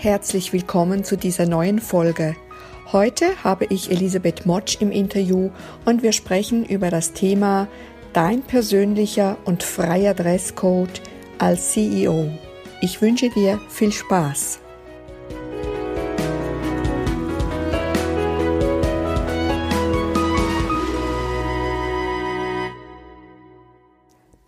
[0.00, 2.36] Herzlich willkommen zu dieser neuen Folge.
[2.92, 5.50] Heute habe ich Elisabeth Motsch im Interview
[5.86, 7.66] und wir sprechen über das Thema
[8.12, 11.02] Dein persönlicher und freier Dresscode
[11.38, 12.30] als CEO.
[12.80, 14.60] Ich wünsche dir viel Spaß.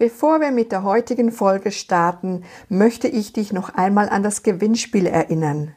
[0.00, 5.04] Bevor wir mit der heutigen Folge starten, möchte ich dich noch einmal an das Gewinnspiel
[5.04, 5.74] erinnern.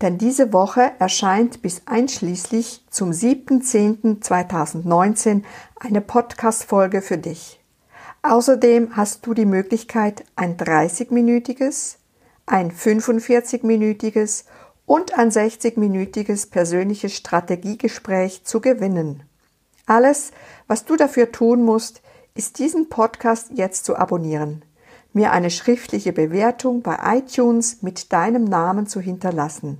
[0.00, 5.42] Denn diese Woche erscheint bis einschließlich zum 7.10.2019
[5.78, 7.60] eine Podcast-Folge für dich.
[8.22, 11.96] Außerdem hast du die Möglichkeit, ein 30-minütiges,
[12.46, 14.46] ein 45-minütiges
[14.86, 19.24] und ein 60-minütiges persönliches Strategiegespräch zu gewinnen.
[19.84, 20.32] Alles,
[20.66, 22.00] was du dafür tun musst,
[22.36, 24.62] ist diesen Podcast jetzt zu abonnieren,
[25.12, 29.78] mir eine schriftliche Bewertung bei iTunes mit deinem Namen zu hinterlassen.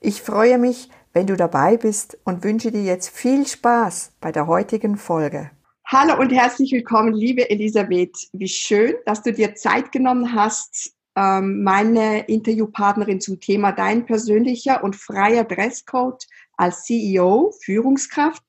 [0.00, 4.46] Ich freue mich, wenn du dabei bist und wünsche dir jetzt viel Spaß bei der
[4.46, 5.50] heutigen Folge.
[5.86, 8.28] Hallo und herzlich willkommen, liebe Elisabeth.
[8.32, 14.84] Wie schön, dass du dir Zeit genommen hast, ähm, meine Interviewpartnerin zum Thema dein persönlicher
[14.84, 16.26] und freier Dresscode
[16.58, 18.42] als CEO, Führungskraft,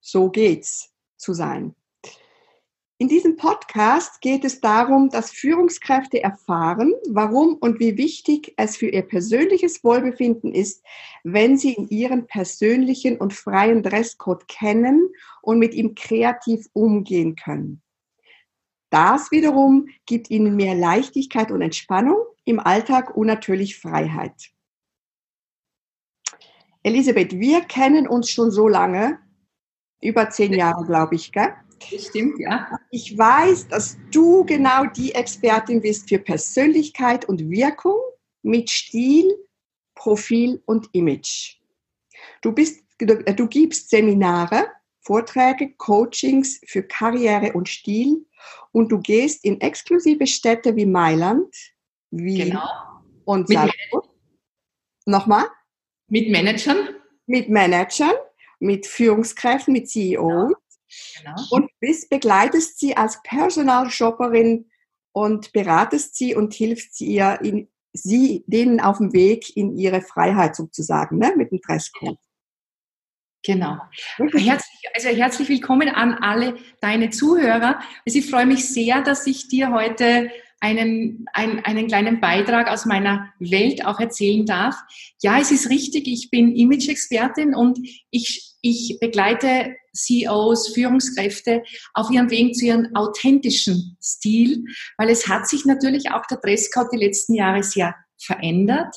[0.00, 1.76] so geht's zu sein.
[3.02, 8.86] In diesem Podcast geht es darum, dass Führungskräfte erfahren, warum und wie wichtig es für
[8.86, 10.84] ihr persönliches Wohlbefinden ist,
[11.24, 15.08] wenn sie in ihren persönlichen und freien Dresscode kennen
[15.40, 17.82] und mit ihm kreativ umgehen können.
[18.88, 24.52] Das wiederum gibt ihnen mehr Leichtigkeit und Entspannung im Alltag und natürlich Freiheit.
[26.84, 29.18] Elisabeth, wir kennen uns schon so lange,
[30.00, 31.52] über zehn Jahre, glaube ich, gell?
[31.90, 32.78] Das stimmt, ja.
[32.90, 37.98] Ich weiß, dass du genau die Expertin bist für Persönlichkeit und Wirkung
[38.42, 39.30] mit Stil,
[39.94, 41.56] Profil und Image.
[42.40, 44.68] Du, bist, du gibst Seminare,
[45.00, 48.24] Vorträge, Coachings für Karriere und Stil
[48.72, 51.54] und du gehst in exklusive Städte wie Mailand,
[52.10, 52.68] Wien genau.
[53.24, 54.08] und Salzburg.
[55.06, 55.46] Nochmal?
[56.08, 56.90] Mit Managern?
[57.26, 58.12] Mit Managern,
[58.60, 60.48] mit Führungskräften, mit CEOs.
[60.48, 60.61] Genau.
[61.18, 61.36] Genau.
[61.50, 64.66] Und bist, begleitest sie als Personalshopperin
[65.12, 70.00] und beratest sie und hilfst sie ihr in, sie denen auf dem Weg in ihre
[70.00, 72.18] Freiheit sozusagen, ne, mit dem Dresscode.
[73.44, 73.76] Genau.
[74.16, 77.80] Herzlich, also herzlich willkommen an alle deine Zuhörer.
[78.06, 82.86] Also ich freue mich sehr, dass ich dir heute einen, einen, einen kleinen Beitrag aus
[82.86, 84.76] meiner Welt auch erzählen darf.
[85.20, 87.80] Ja, es ist richtig, ich bin Image-Expertin und
[88.12, 91.62] ich, ich begleite CEOs, Führungskräfte
[91.94, 94.64] auf ihrem Weg zu ihrem authentischen Stil,
[94.96, 98.94] weil es hat sich natürlich auch der Dresscode die letzten Jahre sehr verändert.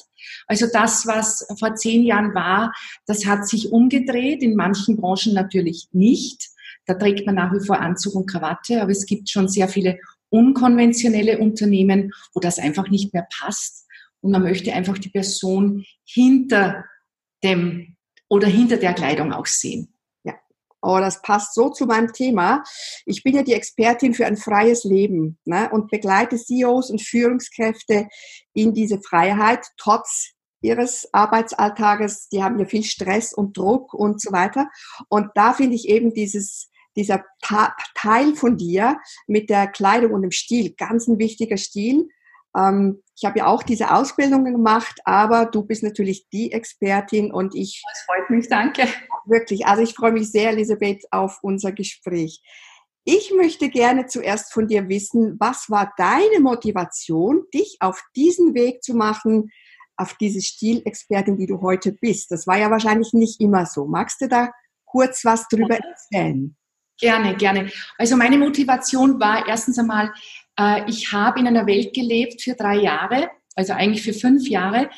[0.47, 2.73] Also das, was vor zehn Jahren war,
[3.05, 6.49] das hat sich umgedreht, in manchen Branchen natürlich nicht.
[6.85, 9.99] Da trägt man nach wie vor Anzug und Krawatte, aber es gibt schon sehr viele
[10.29, 13.87] unkonventionelle Unternehmen, wo das einfach nicht mehr passt.
[14.21, 16.85] Und man möchte einfach die Person hinter
[17.43, 17.95] dem
[18.27, 19.94] oder hinter der Kleidung auch sehen.
[20.85, 22.63] Oh, das passt so zu meinem Thema.
[23.07, 28.07] Ich bin ja die Expertin für ein freies Leben ne, und begleite CEOs und Führungskräfte
[28.53, 32.29] in diese Freiheit, trotz ihres Arbeitsalltages.
[32.29, 34.69] Die haben ja viel Stress und Druck und so weiter.
[35.09, 40.31] Und da finde ich eben dieses, dieser Teil von dir mit der Kleidung und dem
[40.31, 42.09] Stil, ganz ein wichtiger Stil.
[42.55, 47.55] Ähm, ich habe ja auch diese Ausbildungen gemacht, aber du bist natürlich die Expertin und
[47.55, 47.81] ich.
[47.87, 48.87] Das freut mich, danke.
[49.25, 52.41] Wirklich, also ich freue mich sehr, Elisabeth, auf unser Gespräch.
[53.05, 58.83] Ich möchte gerne zuerst von dir wissen, was war deine Motivation, dich auf diesen Weg
[58.83, 59.51] zu machen,
[59.97, 62.31] auf diese Stilexpertin, die du heute bist?
[62.31, 63.85] Das war ja wahrscheinlich nicht immer so.
[63.85, 64.51] Magst du da
[64.85, 66.55] kurz was drüber erzählen?
[66.97, 67.69] Gerne, gerne.
[67.97, 70.13] Also meine Motivation war erstens einmal,
[70.87, 74.89] ich habe in einer Welt gelebt für drei Jahre, also eigentlich für fünf Jahre,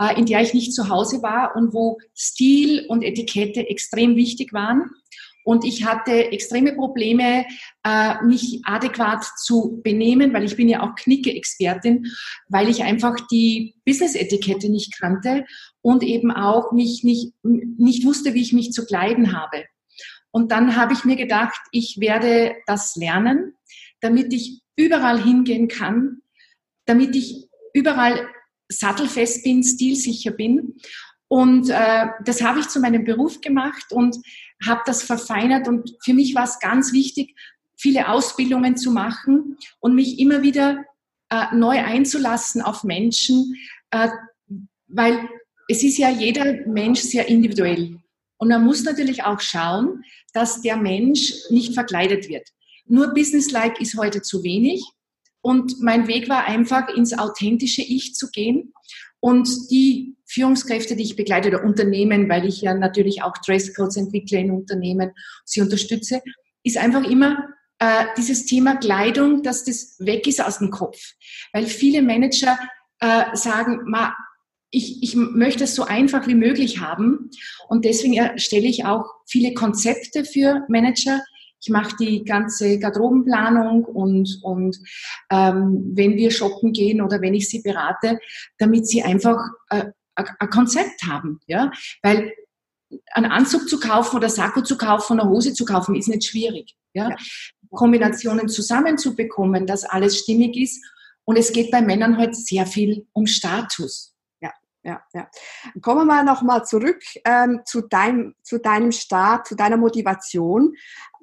[0.00, 4.52] äh, in der ich nicht zu Hause war und wo Stil und Etikette extrem wichtig
[4.52, 4.90] waren.
[5.44, 7.46] Und ich hatte extreme Probleme,
[7.84, 12.06] äh, mich adäquat zu benehmen, weil ich bin ja auch Knicke-Expertin,
[12.48, 15.44] weil ich einfach die Business-Etikette nicht kannte
[15.82, 19.66] und eben auch mich nicht, nicht wusste, wie ich mich zu kleiden habe.
[20.32, 23.54] Und dann habe ich mir gedacht, ich werde das lernen,
[24.00, 26.22] damit ich überall hingehen kann,
[26.84, 28.28] damit ich überall
[28.68, 30.76] sattelfest bin, stilsicher bin.
[31.28, 34.16] Und äh, das habe ich zu meinem Beruf gemacht und
[34.64, 35.66] habe das verfeinert.
[35.66, 37.34] Und für mich war es ganz wichtig,
[37.76, 40.84] viele Ausbildungen zu machen und mich immer wieder
[41.30, 43.56] äh, neu einzulassen auf Menschen,
[43.90, 44.08] äh,
[44.86, 45.28] weil
[45.68, 47.98] es ist ja jeder Mensch sehr individuell.
[48.38, 52.48] Und man muss natürlich auch schauen, dass der Mensch nicht verkleidet wird.
[52.88, 54.84] Nur Businesslike ist heute zu wenig.
[55.40, 58.72] Und mein Weg war einfach, ins authentische Ich zu gehen.
[59.20, 64.38] Und die Führungskräfte, die ich begleite, oder Unternehmen, weil ich ja natürlich auch Dresscodes entwickle
[64.38, 65.12] in Unternehmen,
[65.44, 66.20] sie unterstütze,
[66.62, 67.48] ist einfach immer
[67.78, 70.98] äh, dieses Thema Kleidung, dass das weg ist aus dem Kopf.
[71.52, 72.58] Weil viele Manager
[73.00, 74.14] äh, sagen, ma,
[74.70, 77.30] ich, ich möchte es so einfach wie möglich haben.
[77.68, 81.22] Und deswegen erstelle ich auch viele Konzepte für Manager.
[81.66, 84.78] Ich mache die ganze Garderobenplanung und, und
[85.30, 88.20] ähm, wenn wir shoppen gehen oder wenn ich sie berate,
[88.58, 89.40] damit sie einfach
[89.70, 91.40] äh, ein Konzept haben.
[91.48, 91.72] Ja?
[92.02, 92.32] Weil
[93.14, 96.76] einen Anzug zu kaufen oder Sakko zu kaufen, eine Hose zu kaufen, ist nicht schwierig.
[96.94, 97.08] Ja?
[97.10, 97.16] ja.
[97.70, 100.84] Kombinationen zusammenzubekommen, dass alles stimmig ist.
[101.24, 104.14] Und es geht bei Männern heute halt sehr viel um Status.
[104.40, 104.52] Ja,
[104.84, 105.28] ja, ja.
[105.82, 110.76] Kommen wir mal nochmal zurück ähm, zu, deinem, zu deinem Start, zu deiner Motivation.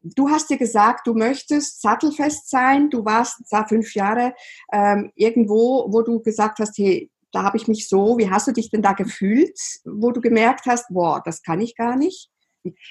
[0.03, 2.89] Du hast dir gesagt, du möchtest sattelfest sein.
[2.89, 4.33] Du warst da fünf Jahre
[4.71, 8.51] ähm, irgendwo, wo du gesagt hast, hey, da habe ich mich so, wie hast du
[8.51, 12.29] dich denn da gefühlt, wo du gemerkt hast, boah, das kann ich gar nicht?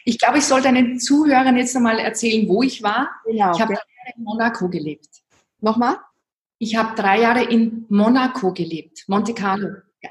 [0.04, 3.10] Ich glaube, ich sollte deinen Zuhörern jetzt nochmal erzählen, wo ich war.
[3.24, 5.08] Genau, ich habe drei Jahre in Monaco gelebt.
[5.60, 5.96] Nochmal?
[6.58, 9.68] Ich habe drei Jahre in Monaco gelebt, Monte Carlo.
[10.02, 10.10] Ja.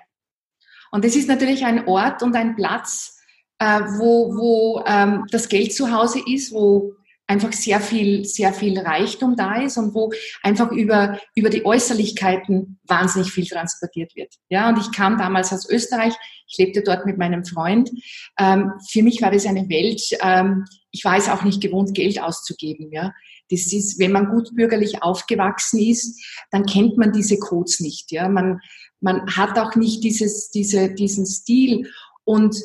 [0.91, 3.20] Und das ist natürlich ein Ort und ein Platz,
[3.61, 6.95] äh, wo, wo ähm, das Geld zu Hause ist, wo
[7.27, 10.11] einfach sehr viel, sehr viel Reichtum da ist und wo
[10.41, 14.33] einfach über, über die Äußerlichkeiten wahnsinnig viel transportiert wird.
[14.49, 16.13] Ja, und ich kam damals aus Österreich,
[16.47, 17.91] ich lebte dort mit meinem Freund.
[18.39, 22.19] Ähm, für mich war das eine Welt, ähm, ich war es auch nicht gewohnt, Geld
[22.19, 22.91] auszugeben.
[22.91, 23.13] Ja,
[23.51, 26.19] das ist, wenn man gut bürgerlich aufgewachsen ist,
[26.49, 28.11] dann kennt man diese Codes nicht.
[28.11, 28.59] Ja, man,
[29.01, 31.87] man hat auch nicht dieses, diese, diesen Stil
[32.23, 32.55] und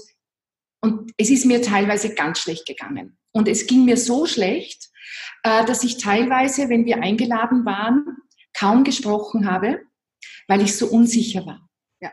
[0.80, 3.18] und es ist mir teilweise ganz schlecht gegangen.
[3.32, 4.88] Und es ging mir so schlecht,
[5.42, 8.04] äh, dass ich teilweise, wenn wir eingeladen waren,
[8.54, 9.80] kaum gesprochen habe,
[10.48, 11.68] weil ich so unsicher war.
[12.00, 12.10] Ja.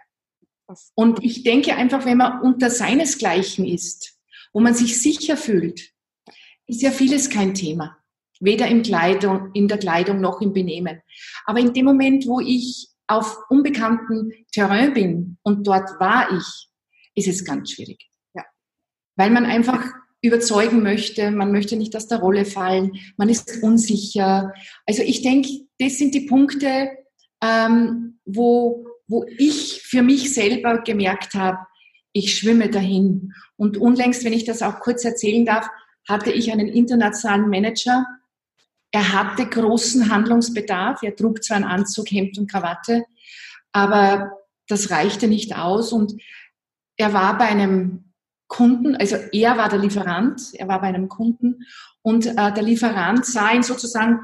[0.95, 4.17] Und ich denke einfach, wenn man unter seinesgleichen ist,
[4.53, 5.91] wo man sich sicher fühlt,
[6.67, 7.97] ist ja vieles kein Thema.
[8.39, 11.01] Weder in, Kleidung, in der Kleidung noch im Benehmen.
[11.45, 16.69] Aber in dem Moment, wo ich auf unbekanntem Terrain bin und dort war ich,
[17.15, 18.09] ist es ganz schwierig.
[19.15, 19.85] Weil man einfach
[20.21, 24.53] überzeugen möchte, man möchte nicht aus der Rolle fallen, man ist unsicher.
[24.85, 25.49] Also ich denke,
[25.79, 26.89] das sind die Punkte,
[27.43, 31.59] ähm, wo, wo ich für mich selber gemerkt habe,
[32.13, 33.33] ich schwimme dahin.
[33.57, 35.67] Und unlängst, wenn ich das auch kurz erzählen darf,
[36.07, 38.05] hatte ich einen internationalen Manager.
[38.91, 41.03] Er hatte großen Handlungsbedarf.
[41.03, 43.03] Er trug zwar einen Anzug, Hemd und Krawatte,
[43.71, 44.31] aber
[44.67, 45.91] das reichte nicht aus.
[45.91, 46.13] Und
[46.97, 48.12] er war bei einem
[48.53, 51.65] Kunden, also er war der Lieferant, er war bei einem Kunden
[52.03, 54.19] und äh, der Lieferant sah ihn sozusagen,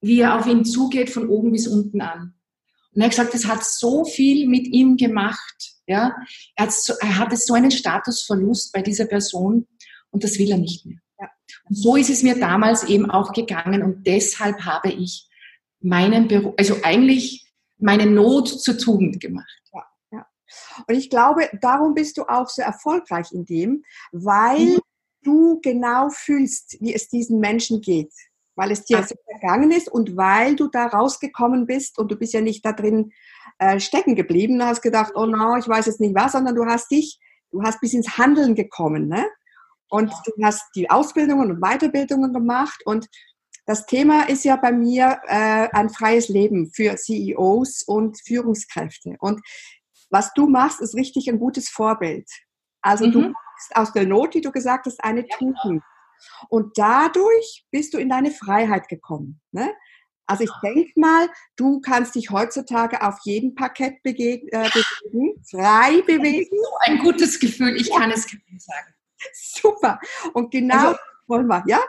[0.00, 2.32] wie er auf ihn zugeht, von oben bis unten an.
[2.94, 5.74] Und er hat gesagt, das hat so viel mit ihm gemacht.
[5.86, 6.16] Ja?
[6.56, 9.66] Er, hat so, er hatte so einen Statusverlust bei dieser Person
[10.10, 10.98] und das will er nicht mehr.
[11.20, 11.28] Ja.
[11.68, 15.28] Und so ist es mir damals eben auch gegangen und deshalb habe ich
[15.80, 17.44] meinen Beruf, also eigentlich
[17.76, 19.60] meine Not zur Tugend gemacht.
[20.86, 24.78] Und ich glaube, darum bist du auch so erfolgreich in dem, weil mhm.
[25.22, 28.12] du genau fühlst, wie es diesen Menschen geht.
[28.56, 32.32] Weil es dir so vergangen ist und weil du da rausgekommen bist und du bist
[32.34, 33.10] ja nicht da drin
[33.58, 36.64] äh, stecken geblieben und hast gedacht, oh no, ich weiß jetzt nicht was, sondern du
[36.64, 37.18] hast dich,
[37.50, 39.26] du hast bis ins Handeln gekommen, ne?
[39.88, 40.22] Und ja.
[40.24, 43.08] du hast die Ausbildungen und Weiterbildungen gemacht und
[43.66, 49.16] das Thema ist ja bei mir äh, ein freies Leben für CEOs und Führungskräfte.
[49.20, 49.40] Und
[50.14, 52.30] was du machst, ist richtig ein gutes Vorbild.
[52.80, 53.12] Also mhm.
[53.12, 55.56] du machst aus der Not, die du gesagt hast, eine ja, Tugend.
[55.62, 55.82] Genau.
[56.48, 59.40] Und dadurch bist du in deine Freiheit gekommen.
[59.50, 59.74] Ne?
[60.26, 66.00] Also ich denke mal, du kannst dich heutzutage auf jedem Parkett bewegen, äh, bewegen frei
[66.06, 66.56] bewegen.
[66.56, 67.98] So ein gutes Gefühl, ich ja.
[67.98, 68.94] kann es sagen.
[69.32, 69.98] Super.
[70.32, 71.64] Und genau also, wollen wir?
[71.66, 71.80] Ja.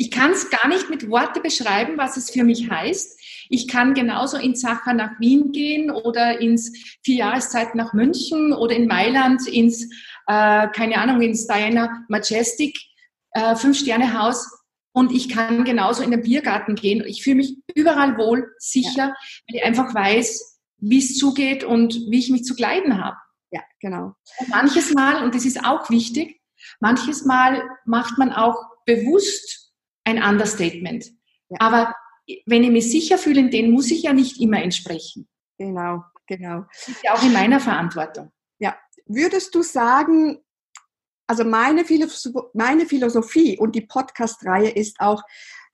[0.00, 3.18] Ich kann es gar nicht mit Worte beschreiben, was es für mich heißt.
[3.50, 8.76] Ich kann genauso in Sacher nach Wien gehen oder ins vier Jahreszeit nach München oder
[8.76, 9.82] in Mailand ins,
[10.28, 12.78] äh, keine Ahnung, ins Diana Majestic
[13.32, 14.48] äh, Fünf-Sterne-Haus
[14.92, 17.02] und ich kann genauso in den Biergarten gehen.
[17.04, 19.14] Ich fühle mich überall wohl, sicher, ja.
[19.48, 23.16] weil ich einfach weiß, wie es zugeht und wie ich mich zu kleiden habe.
[23.50, 24.14] Ja, genau.
[24.38, 26.40] Und manches Mal, und das ist auch wichtig,
[26.78, 29.57] manches Mal macht man auch bewusst
[30.08, 31.12] ein Understatement.
[31.50, 31.56] Ja.
[31.60, 31.94] Aber
[32.46, 35.28] wenn ich mich sicher fühle, denen muss ich ja nicht immer entsprechen.
[35.58, 36.04] Genau.
[36.26, 36.64] genau.
[36.72, 38.30] Das ist ja auch in meiner Verantwortung.
[38.58, 38.76] Ja.
[39.06, 40.38] Würdest du sagen,
[41.26, 45.22] also meine, Philosoph meine Philosophie und die Podcast-Reihe ist auch,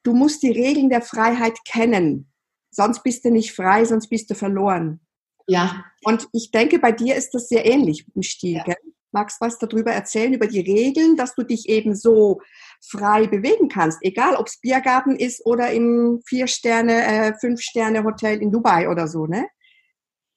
[0.03, 2.31] du musst die Regeln der Freiheit kennen.
[2.71, 5.01] Sonst bist du nicht frei, sonst bist du verloren.
[5.47, 5.85] Ja.
[6.03, 8.63] Und ich denke, bei dir ist das sehr ähnlich im Stil.
[8.67, 8.75] Ja.
[9.15, 12.41] Magst du was darüber erzählen, über die Regeln, dass du dich eben so
[12.83, 18.89] frei bewegen kannst, egal ob es Biergarten ist oder im Vier-Sterne, äh, Fünf-Sterne-Hotel in Dubai
[18.89, 19.47] oder so, ne?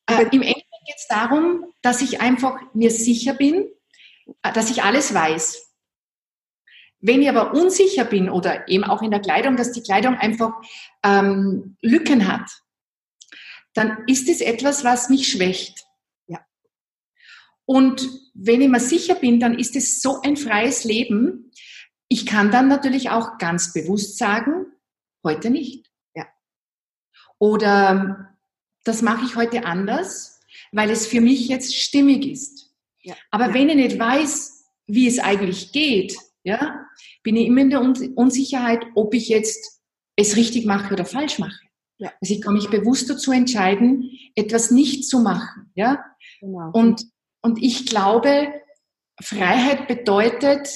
[0.10, 3.68] Äh, Im Endeffekt geht es darum, dass ich einfach mir sicher bin,
[4.44, 5.74] äh, dass ich alles weiß.
[7.00, 10.54] Wenn ich aber unsicher bin oder eben auch in der Kleidung, dass die Kleidung einfach
[11.04, 12.50] ähm, Lücken hat,
[13.74, 15.87] dann ist es etwas, was mich schwächt.
[17.68, 21.52] Und wenn ich mir sicher bin, dann ist es so ein freies Leben.
[22.08, 24.68] Ich kann dann natürlich auch ganz bewusst sagen,
[25.22, 25.92] heute nicht.
[26.16, 26.26] Ja.
[27.40, 28.38] Oder
[28.86, 30.40] das mache ich heute anders,
[30.72, 32.74] weil es für mich jetzt stimmig ist.
[33.02, 33.16] Ja.
[33.32, 33.54] Aber ja.
[33.54, 36.86] wenn ich nicht weiß, wie es eigentlich geht, ja,
[37.22, 39.82] bin ich immer in der Unsicherheit, ob ich jetzt
[40.16, 41.60] es richtig mache oder falsch mache.
[41.98, 42.14] Ja.
[42.22, 45.70] Also ich kann mich bewusst dazu entscheiden, etwas nicht zu machen.
[45.76, 46.06] Ja?
[46.40, 46.72] Genau.
[46.72, 47.06] Und,
[47.48, 48.62] und ich glaube,
[49.24, 50.68] Freiheit bedeutet,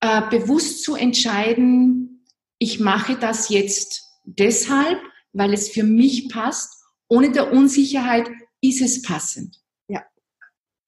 [0.00, 2.24] äh, bewusst zu entscheiden,
[2.58, 4.98] ich mache das jetzt deshalb,
[5.34, 8.30] weil es für mich passt, ohne der Unsicherheit,
[8.62, 9.60] ist es passend.
[9.86, 10.02] Ja,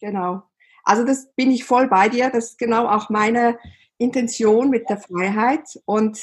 [0.00, 0.42] genau.
[0.84, 2.30] Also das bin ich voll bei dir.
[2.30, 3.58] Das ist genau auch meine
[3.98, 5.68] Intention mit der Freiheit.
[5.84, 6.18] Und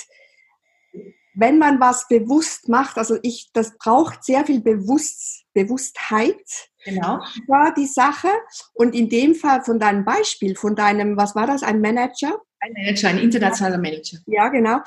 [1.35, 6.71] wenn man was bewusst macht, also ich, das braucht sehr viel Bewusst, Bewusstheit.
[6.87, 7.19] Genau.
[7.47, 8.29] War die Sache.
[8.73, 12.39] Und in dem Fall von deinem Beispiel, von deinem, was war das, ein Manager?
[12.59, 14.17] Ein Manager, ein internationaler Manager.
[14.25, 14.79] Ja, genau.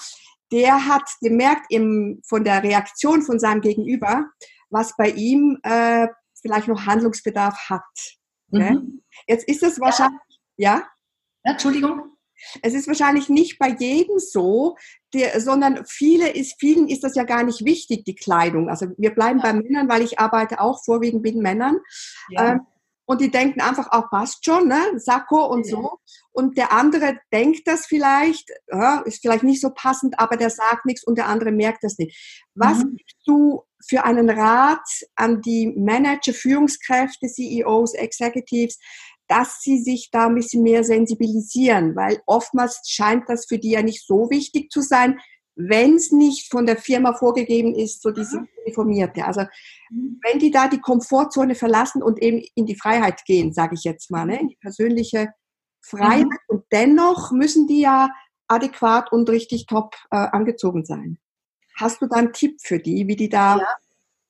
[0.51, 4.31] Der hat gemerkt im, von der Reaktion von seinem Gegenüber,
[4.71, 6.09] was bei ihm äh,
[6.41, 7.83] vielleicht noch Handlungsbedarf hat.
[8.49, 9.03] Mhm.
[9.29, 10.19] Jetzt ist es wahrscheinlich,
[10.57, 10.77] ja?
[10.77, 10.83] ja?
[11.45, 12.17] ja Entschuldigung.
[12.63, 14.77] Es ist wahrscheinlich nicht bei jedem so,
[15.15, 18.69] der, sondern viele ist, vielen ist das ja gar nicht wichtig, die Kleidung.
[18.69, 19.53] Also wir bleiben ja.
[19.53, 21.79] bei Männern, weil ich arbeite auch vorwiegend mit Männern.
[22.31, 22.53] Ja.
[22.53, 22.61] Ähm,
[23.11, 24.81] und die denken einfach, auch passt schon, ne?
[24.95, 25.73] Sakko und ja.
[25.73, 25.99] so.
[26.31, 30.87] Und der andere denkt das vielleicht, ja, ist vielleicht nicht so passend, aber der sagt
[30.87, 32.47] nichts und der andere merkt das nicht.
[32.55, 32.95] Was mhm.
[32.97, 38.79] gibst du für einen Rat an die Manager, Führungskräfte, CEOs, Executives,
[39.31, 43.83] dass sie sich da ein bisschen mehr sensibilisieren, weil oftmals scheint das für die ja
[43.83, 45.21] nicht so wichtig zu sein,
[45.55, 49.25] wenn es nicht von der Firma vorgegeben ist, so diese Informierte.
[49.25, 49.43] Also
[49.91, 50.19] mhm.
[50.23, 54.11] wenn die da die Komfortzone verlassen und eben in die Freiheit gehen, sage ich jetzt
[54.11, 55.33] mal, ne, in die persönliche
[55.81, 56.37] Freiheit mhm.
[56.49, 58.11] und dennoch müssen die ja
[58.49, 61.19] adäquat und richtig top äh, angezogen sein.
[61.77, 63.59] Hast du da einen Tipp für die, wie die da?
[63.59, 63.77] Ja.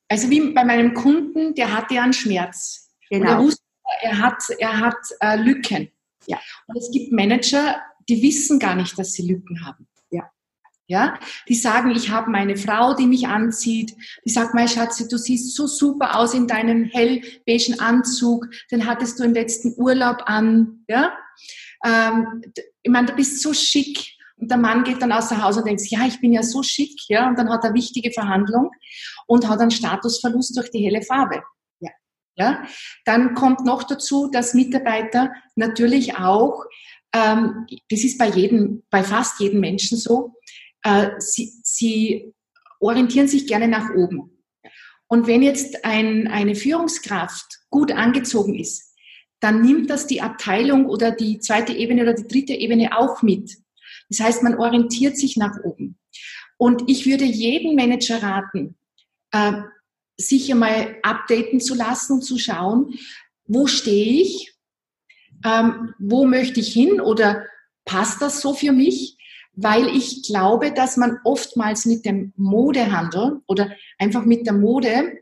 [0.08, 2.90] Also wie bei meinem Kunden, der hatte ja einen Schmerz.
[3.08, 3.22] Genau.
[3.22, 3.62] Und er wusste,
[4.02, 5.90] er hat, er hat äh, Lücken.
[6.26, 6.38] Ja.
[6.66, 9.86] Und es gibt Manager, die wissen gar nicht, dass sie Lücken haben.
[10.10, 10.30] Ja.
[10.86, 13.94] Ja, die sagen, ich habe meine Frau, die mich anzieht.
[14.24, 18.48] Die sagt, mein Schatz, du siehst so super aus in deinem hellbeigen Anzug.
[18.72, 20.84] Den hattest du im letzten Urlaub an.
[20.88, 21.12] Ja,
[21.84, 22.42] ähm,
[22.82, 24.16] ich meine, du bist so schick.
[24.36, 26.98] Und der Mann geht dann außer Haus und denkt, ja, ich bin ja so schick,
[27.08, 28.70] ja, und dann hat er wichtige Verhandlung
[29.26, 31.42] und hat einen Statusverlust durch die helle Farbe.
[32.36, 32.64] Ja?
[33.04, 36.64] Dann kommt noch dazu, dass Mitarbeiter natürlich auch,
[37.12, 40.34] ähm, das ist bei jedem, bei fast jedem Menschen so,
[40.82, 42.32] äh, sie, sie
[42.80, 44.42] orientieren sich gerne nach oben.
[45.06, 48.94] Und wenn jetzt ein, eine Führungskraft gut angezogen ist,
[49.40, 53.56] dann nimmt das die Abteilung oder die zweite Ebene oder die dritte Ebene auch mit.
[54.08, 55.98] Das heißt, man orientiert sich nach oben.
[56.58, 58.76] Und ich würde jedem Manager raten,
[59.32, 59.62] äh,
[60.20, 62.94] sich einmal updaten zu lassen zu schauen,
[63.46, 64.54] wo stehe ich,
[65.44, 67.46] ähm, wo möchte ich hin oder
[67.84, 69.16] passt das so für mich?
[69.52, 75.18] Weil ich glaube, dass man oftmals mit dem Modehandel oder einfach mit der Mode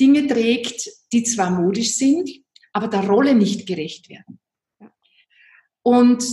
[0.00, 2.30] Dinge trägt, die zwar modisch sind,
[2.72, 4.40] aber der Rolle nicht gerecht werden.
[5.82, 6.24] Und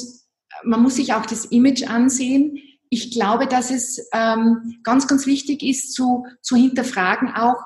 [0.64, 2.58] man muss sich auch das Image ansehen.
[2.90, 7.58] Ich glaube, dass es ähm, ganz, ganz wichtig ist zu, zu hinterfragen auch,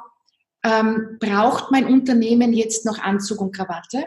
[0.63, 4.05] ähm, braucht mein Unternehmen jetzt noch Anzug und Krawatte?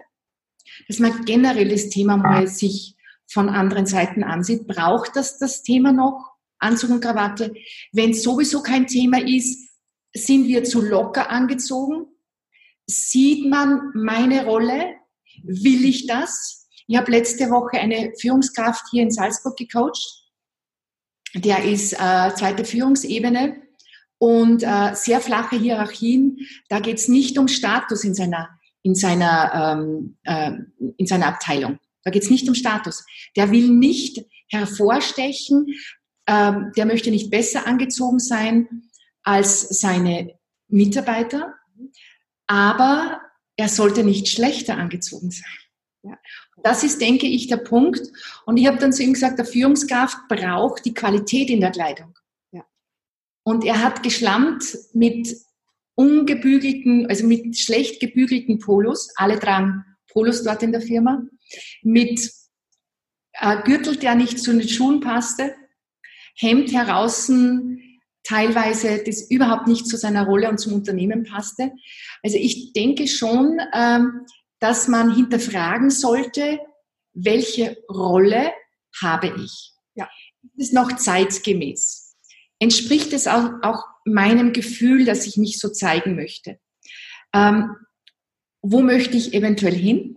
[0.89, 2.97] Dass man generell das Thema mal sich
[3.31, 4.67] von anderen Seiten ansieht.
[4.67, 6.33] Braucht das das Thema noch?
[6.59, 7.55] Anzug und Krawatte?
[7.93, 9.71] Wenn es sowieso kein Thema ist,
[10.15, 12.07] sind wir zu locker angezogen?
[12.87, 14.95] Sieht man meine Rolle?
[15.43, 16.69] Will ich das?
[16.87, 20.23] Ich habe letzte Woche eine Führungskraft hier in Salzburg gecoacht.
[21.35, 23.64] Der ist äh, zweite Führungsebene
[24.19, 26.39] und äh, sehr flache Hierarchien.
[26.69, 28.49] Da geht es nicht um Status in seiner
[28.85, 30.53] in seiner, ähm, äh,
[30.99, 31.79] in seiner Abteilung.
[32.05, 33.05] Da geht es nicht um Status.
[33.35, 35.75] Der will nicht hervorstechen,
[36.27, 38.91] ähm, der möchte nicht besser angezogen sein
[39.23, 41.55] als seine Mitarbeiter,
[42.47, 43.21] aber
[43.57, 45.45] er sollte nicht schlechter angezogen sein.
[46.03, 46.19] Ja.
[46.63, 48.03] Das ist, denke ich, der Punkt.
[48.45, 52.15] Und ich habe dann zu ihm gesagt, der Führungskraft braucht die Qualität in der Kleidung.
[53.45, 55.37] Und er hat geschlammt mit
[55.95, 59.11] ungebügelten, also mit schlecht gebügelten Polos.
[59.17, 61.23] Alle tragen Polos dort in der Firma.
[61.83, 62.31] Mit
[63.35, 65.55] äh, Gürtel, der nicht zu den Schuhen passte.
[66.37, 67.31] Hemd heraus,
[68.25, 71.73] teilweise, das überhaupt nicht zu seiner Rolle und zum Unternehmen passte.
[72.23, 74.27] Also ich denke schon, ähm,
[74.59, 76.59] dass man hinterfragen sollte,
[77.13, 78.53] welche Rolle
[79.01, 79.73] habe ich?
[79.95, 80.09] Ja.
[80.57, 82.04] Ist es noch zeitgemäß?
[82.59, 86.59] Entspricht es auch, auch meinem Gefühl, dass ich mich so zeigen möchte?
[87.33, 87.77] Ähm,
[88.63, 90.17] wo möchte ich eventuell hin?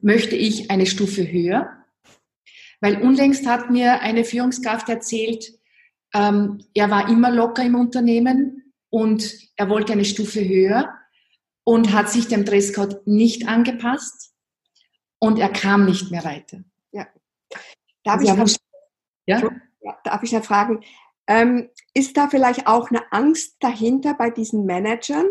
[0.00, 1.84] Möchte ich eine Stufe höher?
[2.80, 5.52] Weil unlängst hat mir eine Führungskraft erzählt,
[6.14, 10.94] ähm, er war immer locker im Unternehmen und er wollte eine Stufe höher
[11.64, 14.32] und hat sich dem Dresscode nicht angepasst
[15.18, 16.62] und er kam nicht mehr weiter.
[16.92, 17.06] Ja.
[18.04, 18.56] Darf, also ich?
[19.26, 19.50] Ja,
[20.04, 20.84] darf ich da fragen,
[21.26, 25.26] ähm, ist da vielleicht auch eine Angst dahinter bei diesen Managern,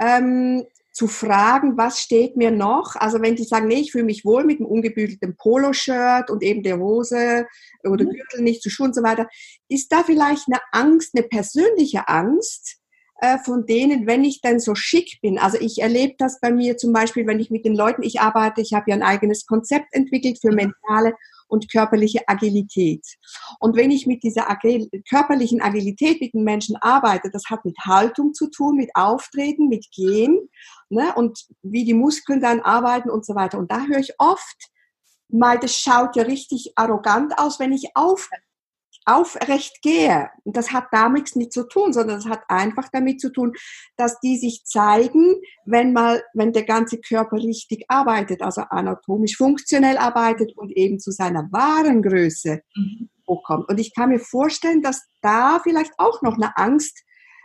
[0.00, 2.96] ähm, zu fragen, was steht mir noch?
[2.96, 6.62] Also wenn die sagen, nee, ich fühle mich wohl mit einem ungebügelten Poloshirt und eben
[6.62, 7.46] der Hose
[7.82, 8.10] oder mhm.
[8.10, 9.26] Gürtel nicht zu Schuhen und so weiter,
[9.68, 12.76] ist da vielleicht eine Angst, eine persönliche Angst,
[13.22, 15.38] äh, von denen, wenn ich dann so schick bin.
[15.38, 18.60] Also ich erlebe das bei mir zum Beispiel, wenn ich mit den Leuten, ich arbeite,
[18.60, 21.14] ich habe ja ein eigenes Konzept entwickelt für mentale
[21.52, 23.04] und körperliche Agilität.
[23.60, 27.76] Und wenn ich mit dieser Agil körperlichen Agilität mit den Menschen arbeite, das hat mit
[27.84, 30.48] Haltung zu tun, mit Auftreten, mit Gehen
[30.88, 33.58] ne, und wie die Muskeln dann arbeiten und so weiter.
[33.58, 34.70] Und da höre ich oft
[35.28, 38.30] mal, das schaut ja richtig arrogant aus, wenn ich auf
[39.04, 40.30] aufrecht gehe.
[40.44, 43.52] Und das hat damit nichts zu tun, sondern das hat einfach damit zu tun,
[43.96, 49.98] dass die sich zeigen, wenn mal, wenn der ganze Körper richtig arbeitet, also anatomisch funktionell
[49.98, 53.10] arbeitet und eben zu seiner wahren Größe mhm.
[53.44, 53.68] kommt.
[53.68, 57.02] Und ich kann mir vorstellen, dass da vielleicht auch noch eine Angst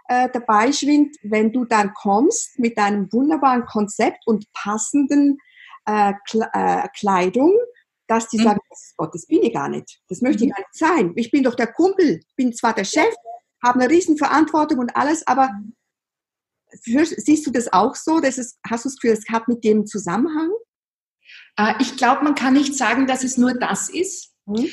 [0.10, 5.38] äh, dabei schwingt, wenn du dann kommst mit deinem wunderbaren Konzept und passenden
[5.86, 7.54] äh, äh Kleidung
[8.08, 8.44] dass die mhm.
[8.44, 8.60] sagen,
[8.96, 10.00] Gott, das bin ich gar nicht.
[10.08, 10.54] Das möchte ich mhm.
[10.54, 11.14] gar nicht sein.
[11.16, 13.14] Ich bin doch der Kumpel, bin zwar der Chef,
[13.64, 15.52] habe eine riesen Verantwortung und alles, aber
[16.72, 18.20] siehst du das auch so?
[18.20, 20.52] Dass es, hast du das Gefühl, es hat mit dem Zusammenhang?
[21.58, 24.70] Äh, ich glaube, man kann nicht sagen, dass es nur das ist, mhm.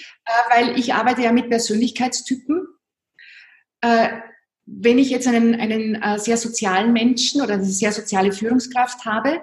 [0.50, 2.66] Weil ich arbeite ja mit Persönlichkeitstypen.
[3.80, 4.20] Äh,
[4.66, 9.42] wenn ich jetzt einen, einen sehr sozialen Menschen oder eine sehr soziale Führungskraft habe,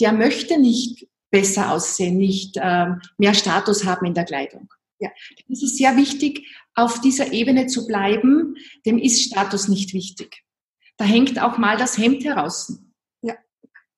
[0.00, 4.72] der möchte nicht besser aussehen, nicht ähm, mehr Status haben in der Kleidung.
[5.00, 5.10] Ja,
[5.48, 8.56] es ist sehr wichtig, auf dieser Ebene zu bleiben.
[8.86, 10.44] Dem ist Status nicht wichtig.
[10.96, 12.78] Da hängt auch mal das Hemd heraus.
[13.22, 13.34] Ja.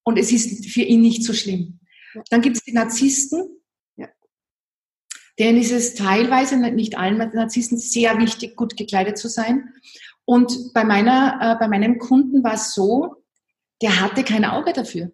[0.05, 1.81] Und es ist für ihn nicht so schlimm.
[2.15, 2.23] Ja.
[2.31, 3.61] Dann gibt es die Narzissten.
[3.97, 4.09] Ja.
[5.39, 9.75] Denen ist es teilweise, nicht allen Narzissten, sehr wichtig, gut gekleidet zu sein.
[10.25, 13.17] Und bei, meiner, äh, bei meinem Kunden war es so,
[13.83, 15.11] der hatte kein Auge dafür.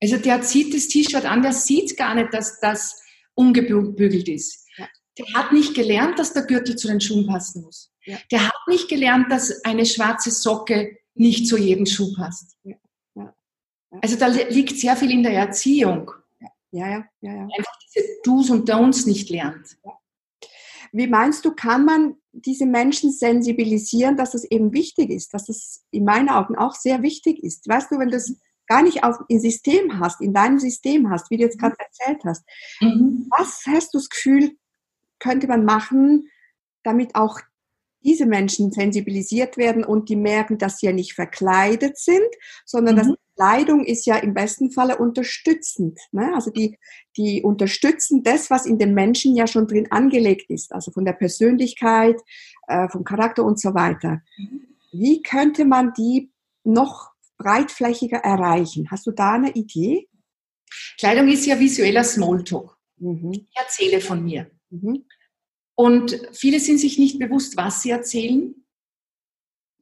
[0.00, 3.02] Also der zieht das T-Shirt an, der sieht gar nicht, dass das
[3.34, 4.66] ungebügelt ist.
[4.76, 4.88] Ja.
[5.18, 7.92] Der hat nicht gelernt, dass der Gürtel zu den Schuhen passen muss.
[8.04, 8.18] Ja.
[8.30, 12.56] Der hat nicht gelernt, dass eine schwarze Socke nicht zu jedem Schuh passt.
[12.62, 12.76] Ja.
[14.02, 16.10] Also da liegt sehr viel in der Erziehung.
[16.70, 17.34] Ja, ja, ja.
[17.34, 17.42] ja.
[17.42, 19.78] Einfach diese Do's und Don'ts nicht lernt.
[20.92, 25.84] Wie meinst du, kann man diese Menschen sensibilisieren, dass das eben wichtig ist, dass das
[25.90, 27.68] in meinen Augen auch sehr wichtig ist?
[27.68, 28.34] Weißt du, wenn das
[28.68, 32.22] gar nicht auf, im System hast, in deinem System hast, wie du jetzt gerade erzählt
[32.24, 32.44] hast.
[32.80, 33.26] Mhm.
[33.36, 34.52] Was hast du das Gefühl,
[35.18, 36.28] könnte man machen,
[36.84, 37.40] damit auch
[38.04, 42.28] diese Menschen sensibilisiert werden und die merken, dass sie ja nicht verkleidet sind,
[42.64, 42.98] sondern mhm.
[42.98, 45.98] dass Kleidung ist ja im besten Falle unterstützend.
[46.10, 46.32] Ne?
[46.34, 46.76] Also die,
[47.16, 51.12] die unterstützen das, was in den Menschen ja schon drin angelegt ist, also von der
[51.12, 52.20] Persönlichkeit,
[52.66, 54.22] äh, vom Charakter und so weiter.
[54.36, 54.62] Mhm.
[54.90, 56.32] Wie könnte man die
[56.64, 58.90] noch breitflächiger erreichen?
[58.90, 60.08] Hast du da eine Idee?
[60.98, 62.76] Kleidung ist ja visueller Smalltalk.
[62.98, 63.32] Mhm.
[63.32, 64.50] Ich erzähle von mir.
[64.70, 65.04] Mhm.
[65.74, 68.54] Und viele sind sich nicht bewusst, was sie erzählen,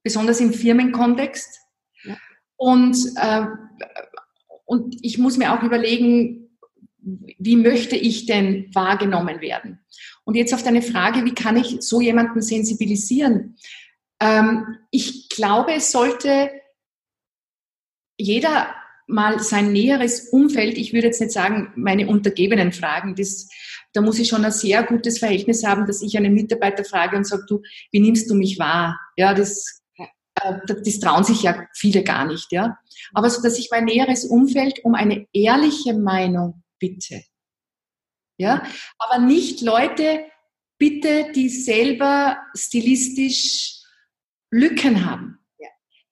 [0.03, 1.59] besonders im Firmenkontext.
[2.05, 2.17] Ja.
[2.57, 3.47] Und, äh,
[4.67, 6.59] und ich muss mir auch überlegen,
[7.39, 9.79] wie möchte ich denn wahrgenommen werden?
[10.25, 13.57] Und jetzt auf deine Frage, wie kann ich so jemanden sensibilisieren?
[14.21, 16.51] Ähm, ich glaube, es sollte
[18.19, 18.75] jeder
[19.07, 23.49] mal sein näheres Umfeld, ich würde jetzt nicht sagen, meine Untergebenen fragen, das,
[23.93, 27.27] da muss ich schon ein sehr gutes Verhältnis haben, dass ich einen Mitarbeiter frage und
[27.27, 28.99] sage, du, wie nimmst du mich wahr?
[29.17, 32.79] Ja, das, äh, das trauen sich ja viele gar nicht, ja.
[33.15, 37.23] Aber so, dass ich mein näheres Umfeld um eine ehrliche Meinung bitte.
[38.39, 38.65] Ja,
[38.99, 40.25] aber nicht Leute
[40.79, 43.83] bitte, die selber stilistisch
[44.51, 45.39] Lücken haben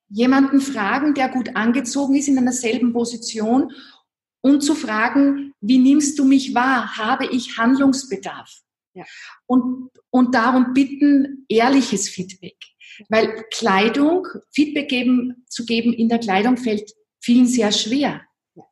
[0.09, 3.73] jemanden fragen, der gut angezogen ist in einer selben Position
[4.41, 6.97] und zu fragen, wie nimmst du mich wahr?
[6.97, 8.63] Habe ich Handlungsbedarf?
[8.93, 9.05] Ja.
[9.47, 12.57] Und, und darum bitten, ehrliches Feedback.
[13.09, 18.23] Weil Kleidung, Feedback geben, zu geben in der Kleidung fällt vielen sehr schwer.
[18.55, 18.65] Ja.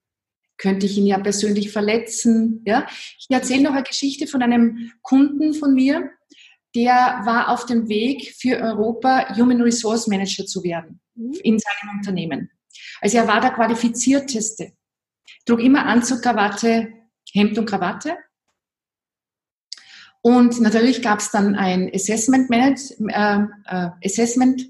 [0.58, 2.62] Könnte ich ihn ja persönlich verletzen?
[2.66, 2.86] Ja?
[3.18, 6.10] Ich erzähle noch eine Geschichte von einem Kunden von mir,
[6.74, 11.34] der war auf dem Weg für Europa Human Resource Manager zu werden mhm.
[11.42, 12.50] in seinem Unternehmen.
[13.00, 14.72] Also er war der qualifizierteste.
[15.44, 16.92] Trug immer Anzug, Krawatte,
[17.32, 18.16] Hemd und Krawatte.
[20.22, 24.68] Und natürlich gab es dann ein Assessment Manage, äh, äh, Assessment.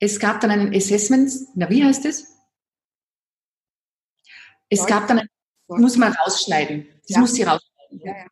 [0.00, 2.26] Es gab dann einen Assessment, na wie heißt es?
[4.70, 5.28] Es gab dann, ein,
[5.68, 6.88] muss man rausschneiden.
[7.02, 7.20] Das ja.
[7.20, 8.00] muss sie rausschneiden.
[8.00, 8.26] Ja, ja.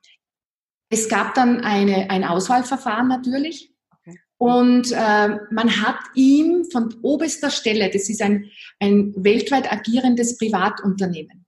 [0.91, 3.73] Es gab dann eine, ein Auswahlverfahren natürlich.
[4.37, 11.45] Und äh, man hat ihm von oberster Stelle, das ist ein, ein weltweit agierendes Privatunternehmen,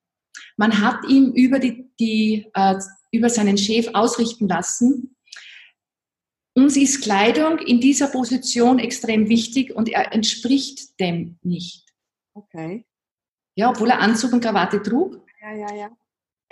[0.58, 2.74] man hat ihm über, die, die, äh,
[3.10, 5.16] über seinen Chef ausrichten lassen,
[6.54, 11.88] uns ist Kleidung in dieser Position extrem wichtig und er entspricht dem nicht.
[12.34, 12.84] Okay.
[13.56, 15.24] Ja, obwohl er Anzug und Krawatte trug.
[15.40, 15.90] Ja, ja, ja.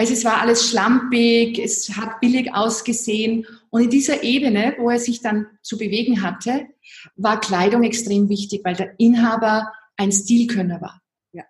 [0.01, 3.47] Also es war alles schlampig, es hat billig ausgesehen.
[3.69, 6.69] Und in dieser Ebene, wo er sich dann zu bewegen hatte,
[7.17, 11.03] war Kleidung extrem wichtig, weil der Inhaber ein Stilkönner war.
[11.33, 11.45] Ja.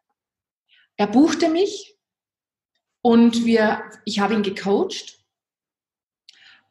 [0.96, 1.96] Er buchte mich
[3.02, 5.24] und wir, ich habe ihn gecoacht.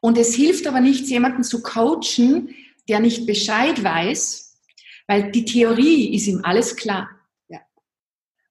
[0.02, 2.54] Und es hilft aber nichts, jemanden zu coachen,
[2.90, 4.60] der nicht Bescheid weiß,
[5.08, 7.10] weil die Theorie ist ihm alles klar.
[7.48, 7.62] Ja.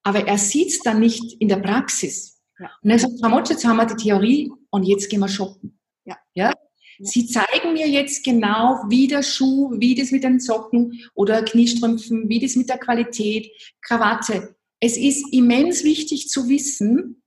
[0.01, 2.38] Aber er sieht es dann nicht in der Praxis.
[2.59, 2.71] Ja.
[2.81, 5.79] Und dann sagt Frau jetzt haben wir die Theorie und jetzt gehen wir shoppen.
[6.05, 6.17] Ja.
[6.33, 6.53] ja.
[7.01, 12.27] Sie zeigen mir jetzt genau, wie der Schuh, wie das mit den Socken oder Kniestrümpfen,
[12.27, 13.49] wie das mit der Qualität,
[13.81, 14.55] Krawatte.
[14.81, 17.21] Es ist immens wichtig zu wissen,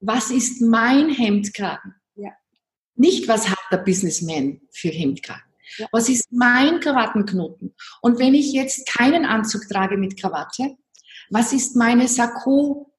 [0.00, 1.94] was ist mein Hemdkragen?
[2.14, 2.32] Ja.
[2.94, 5.42] Nicht, was hat der Businessman für Hemdkragen?
[5.78, 5.86] Ja.
[5.92, 7.74] Was ist mein Krawattenknoten?
[8.02, 10.76] Und wenn ich jetzt keinen Anzug trage mit Krawatte,
[11.30, 12.92] was ist meine Sakko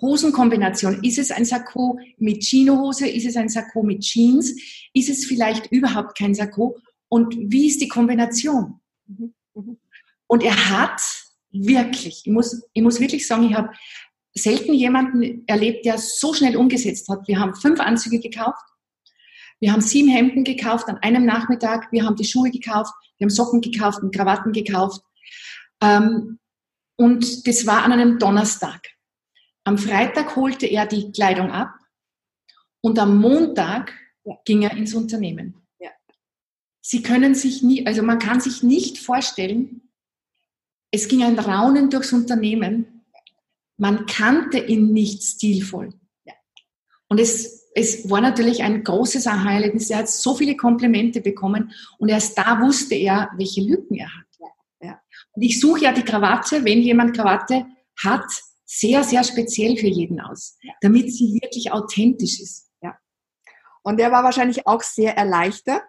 [0.00, 1.02] Hosenkombination.
[1.02, 3.08] Ist es ein Sakko mit Chinohose?
[3.08, 4.54] Ist es ein Sakko mit Jeans?
[4.92, 6.78] Ist es vielleicht überhaupt kein Sakko?
[7.08, 8.80] Und wie ist die Kombination?
[9.06, 9.34] Mhm.
[9.54, 9.78] Mhm.
[10.26, 11.00] Und er hat
[11.50, 13.70] wirklich, ich muss, ich muss wirklich sagen, ich habe
[14.34, 17.26] selten jemanden erlebt, der so schnell umgesetzt hat.
[17.26, 18.62] Wir haben fünf Anzüge gekauft.
[19.60, 21.90] Wir haben sieben Hemden gekauft an einem Nachmittag.
[21.90, 22.92] Wir haben die Schuhe gekauft.
[23.16, 25.00] Wir haben Socken gekauft und Krawatten gekauft.
[25.80, 26.38] Ähm,
[26.96, 28.95] und das war an einem Donnerstag.
[29.66, 31.74] Am Freitag holte er die Kleidung ab
[32.82, 33.92] und am Montag
[34.24, 34.36] ja.
[34.44, 35.66] ging er ins Unternehmen.
[35.80, 35.90] Ja.
[36.80, 39.90] Sie können sich nie, also man kann sich nicht vorstellen,
[40.92, 43.04] es ging ein Raunen durchs Unternehmen.
[43.76, 45.92] Man kannte ihn nicht stilvoll.
[46.24, 46.34] Ja.
[47.08, 49.90] Und es, es war natürlich ein großes Aha-Erlebnis.
[49.90, 54.26] Er hat so viele Komplimente bekommen und erst da wusste er, welche Lücken er hat.
[55.32, 57.66] Und ich suche ja die Krawatte, wenn jemand Krawatte
[58.02, 58.24] hat,
[58.66, 62.70] sehr, sehr speziell für jeden aus, damit sie wirklich authentisch ist.
[62.82, 62.98] Ja.
[63.82, 65.84] Und er war wahrscheinlich auch sehr erleichtert.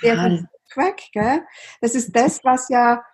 [0.00, 1.42] Sehr Crack, gell?
[1.82, 3.04] Das ist das, was ja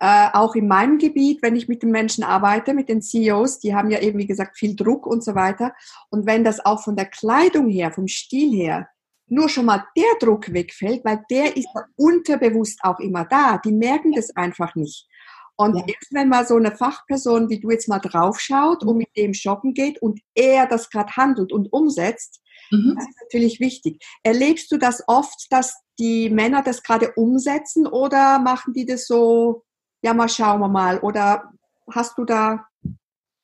[0.00, 3.74] äh, auch in meinem Gebiet, wenn ich mit den Menschen arbeite, mit den CEOs, die
[3.74, 5.72] haben ja eben, wie gesagt, viel Druck und so weiter.
[6.10, 8.88] Und wenn das auch von der Kleidung her, vom Stil her,
[9.26, 13.58] nur schon mal der Druck wegfällt, weil der ist unterbewusst auch immer da.
[13.58, 15.08] Die merken das einfach nicht.
[15.56, 15.84] Und ja.
[15.86, 19.72] erst wenn mal so eine Fachperson wie du jetzt mal draufschaut und mit dem shoppen
[19.74, 22.40] geht und er das gerade handelt und umsetzt,
[22.70, 22.94] mhm.
[22.96, 24.04] das ist natürlich wichtig.
[24.22, 29.64] Erlebst du das oft, dass die Männer das gerade umsetzen oder machen die das so,
[30.02, 31.52] ja mal schauen wir mal, oder
[31.90, 32.66] hast du da...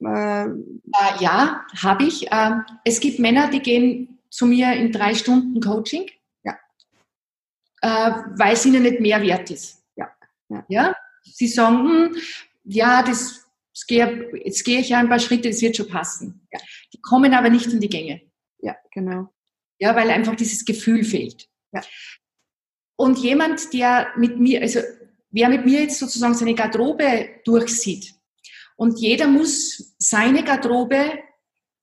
[0.03, 0.49] Äh, äh
[1.21, 2.27] ja, habe ich.
[2.33, 6.11] Ähm, es gibt Männer, die gehen zu mir in drei Stunden Coaching,
[6.43, 6.57] ja.
[7.83, 9.85] Äh, weil es ihnen nicht mehr wert ist.
[9.95, 10.11] Ja.
[10.49, 10.65] ja.
[10.69, 10.97] ja?
[11.35, 12.17] Sie sagen, hm,
[12.65, 16.47] ja, das, das gehe, jetzt gehe ich ja ein paar Schritte, das wird schon passen.
[16.53, 16.59] Ja.
[16.93, 18.23] Die kommen aber nicht in die Gänge.
[18.59, 19.29] Ja, genau.
[19.79, 21.49] Ja, weil einfach dieses Gefühl fehlt.
[21.73, 21.83] Ja.
[22.97, 24.81] Und jemand, der mit mir, also
[25.31, 28.15] wer mit mir jetzt sozusagen seine Garderobe durchsieht
[28.77, 31.19] Und jeder muss seine Garderobe,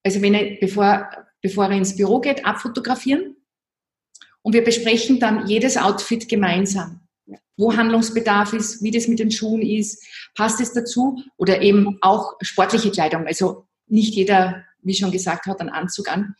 [0.03, 1.09] also wenn er, bevor,
[1.41, 3.35] bevor er ins Büro geht, abfotografieren.
[4.41, 7.06] Und wir besprechen dann jedes Outfit gemeinsam.
[7.57, 10.03] Wo Handlungsbedarf ist, wie das mit den Schuhen ist,
[10.35, 11.21] passt es dazu?
[11.37, 13.25] Oder eben auch sportliche Kleidung.
[13.25, 16.35] Also nicht jeder, wie schon gesagt, hat einen Anzug an.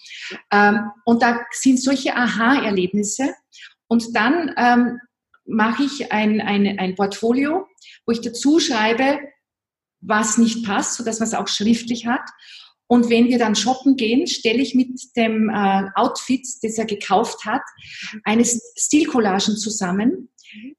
[0.52, 3.34] Ähm, und da sind solche Aha-Erlebnisse.
[3.88, 5.00] Und dann ähm,
[5.46, 7.68] mache ich ein, ein, ein Portfolio,
[8.06, 9.20] wo ich dazu schreibe,
[10.02, 12.30] was nicht passt, sodass man es auch schriftlich hat.
[12.88, 17.44] Und wenn wir dann shoppen gehen, stelle ich mit dem äh, Outfit, das er gekauft
[17.46, 17.64] hat,
[18.24, 20.30] eine Stilcollagen zusammen.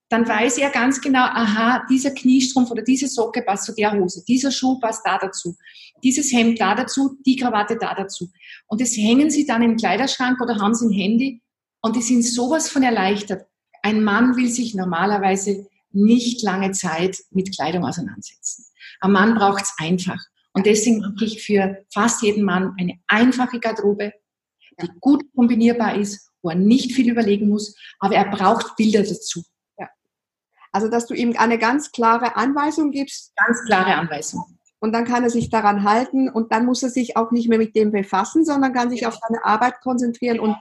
[0.08, 4.24] Dann weiß er ganz genau, aha, dieser Kniestrumpf oder diese Socke passt zu der Hose,
[4.26, 5.56] dieser Schuh passt da dazu,
[6.02, 8.30] dieses Hemd da dazu, die Krawatte da dazu.
[8.66, 11.42] Und das hängen sie dann im Kleiderschrank oder haben sie ein Handy
[11.80, 13.46] und die sind sowas von erleichtert.
[13.82, 18.64] Ein Mann will sich normalerweise nicht lange Zeit mit Kleidung auseinandersetzen.
[19.00, 20.18] Ein Mann braucht es einfach.
[20.52, 24.12] Und deswegen mache ich für fast jeden Mann eine einfache Garderobe,
[24.82, 29.42] die gut kombinierbar ist, wo er nicht viel überlegen muss, aber er braucht Bilder dazu.
[30.72, 33.32] Also, dass du ihm eine ganz klare Anweisung gibst.
[33.36, 34.44] Ganz klare Anweisung.
[34.80, 37.58] Und dann kann er sich daran halten und dann muss er sich auch nicht mehr
[37.58, 40.56] mit dem befassen, sondern kann sich auf seine Arbeit konzentrieren und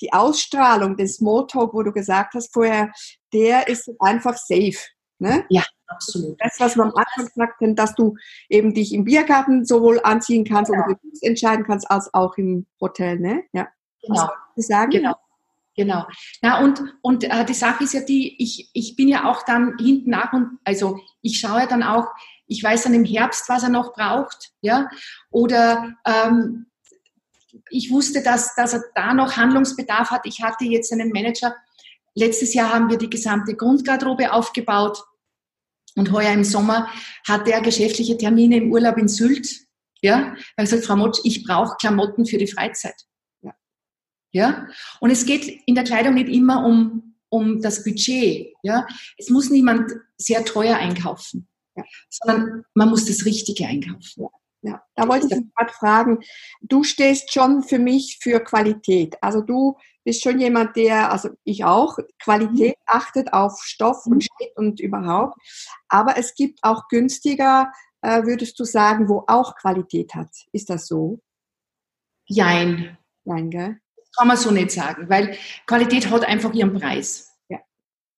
[0.00, 2.92] die Ausstrahlung des Smalltalk, wo du gesagt hast vorher,
[3.32, 4.78] der ist einfach safe.
[5.18, 5.44] Ne?
[5.48, 6.36] Ja, absolut.
[6.40, 8.16] Das, was wir am Anfang sagten, dass du
[8.48, 10.78] eben dich im Biergarten sowohl anziehen kannst ja.
[10.78, 13.42] oder bewusst entscheiden kannst, als auch im Hotel, ne?
[13.52, 13.68] Ja.
[14.02, 14.30] Genau.
[14.54, 14.90] Was sagen?
[14.92, 15.16] Genau.
[15.78, 16.08] Genau.
[16.42, 19.76] Na und und äh, die Sache ist ja die, ich ich bin ja auch dann
[19.78, 22.08] hinten nach und also ich schaue ja dann auch,
[22.48, 24.90] ich weiß dann im Herbst, was er noch braucht, ja,
[25.30, 26.66] oder ähm,
[27.70, 30.22] ich wusste, dass, dass er da noch Handlungsbedarf hat.
[30.24, 31.54] Ich hatte jetzt einen Manager.
[32.14, 35.04] Letztes Jahr haben wir die gesamte Grundgarderobe aufgebaut.
[35.94, 36.88] Und heuer im Sommer
[37.26, 39.60] hatte er geschäftliche Termine im Urlaub in Sylt.
[40.00, 43.07] Ja, er hat gesagt, Frau Motsch, ich brauche Klamotten für die Freizeit.
[44.32, 44.66] Ja.
[45.00, 48.54] Und es geht in der Kleidung nicht immer um, um das Budget.
[48.62, 48.86] Ja.
[49.16, 51.84] Es muss niemand sehr teuer einkaufen, ja.
[52.10, 54.22] sondern man muss das Richtige einkaufen.
[54.22, 54.28] Ja.
[54.62, 56.18] Ja, da wollte ich gerade fragen,
[56.62, 59.16] du stehst schon für mich für Qualität.
[59.22, 62.82] Also du bist schon jemand, der, also ich auch, Qualität mhm.
[62.86, 64.20] achtet auf Stoff und mhm.
[64.22, 65.38] Schnitt und überhaupt.
[65.88, 70.30] Aber es gibt auch günstiger, äh, würdest du sagen, wo auch Qualität hat.
[70.52, 71.20] Ist das so?
[72.26, 72.98] Jein.
[73.24, 73.80] Nein, gell?
[74.16, 77.36] Kann man so nicht sagen, weil Qualität hat einfach ihren Preis.
[77.48, 77.58] Ja.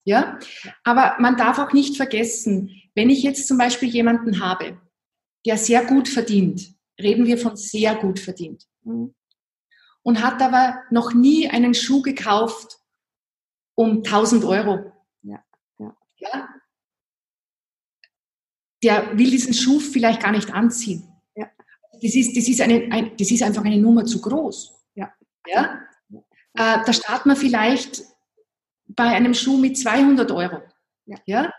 [0.05, 0.39] Ja?
[0.85, 4.81] Aber man darf auch nicht vergessen, wenn ich jetzt zum Beispiel jemanden habe,
[5.47, 9.15] der sehr gut verdient, reden wir von sehr gut verdient, mhm.
[10.03, 12.79] und hat aber noch nie einen Schuh gekauft
[13.75, 14.93] um 1000 Euro.
[15.23, 15.43] Ja,
[15.79, 15.97] ja.
[16.19, 16.49] ja?
[18.83, 21.09] Der will diesen Schuh vielleicht gar nicht anziehen.
[21.35, 21.51] Ja.
[22.03, 24.80] Das, ist, das, ist eine, ein, das ist einfach eine Nummer zu groß.
[25.53, 25.81] Ja.
[26.55, 28.03] Äh, da startet man vielleicht
[28.89, 30.63] bei einem Schuh mit 200 Euro.
[31.07, 31.17] Ja.
[31.27, 31.53] ja?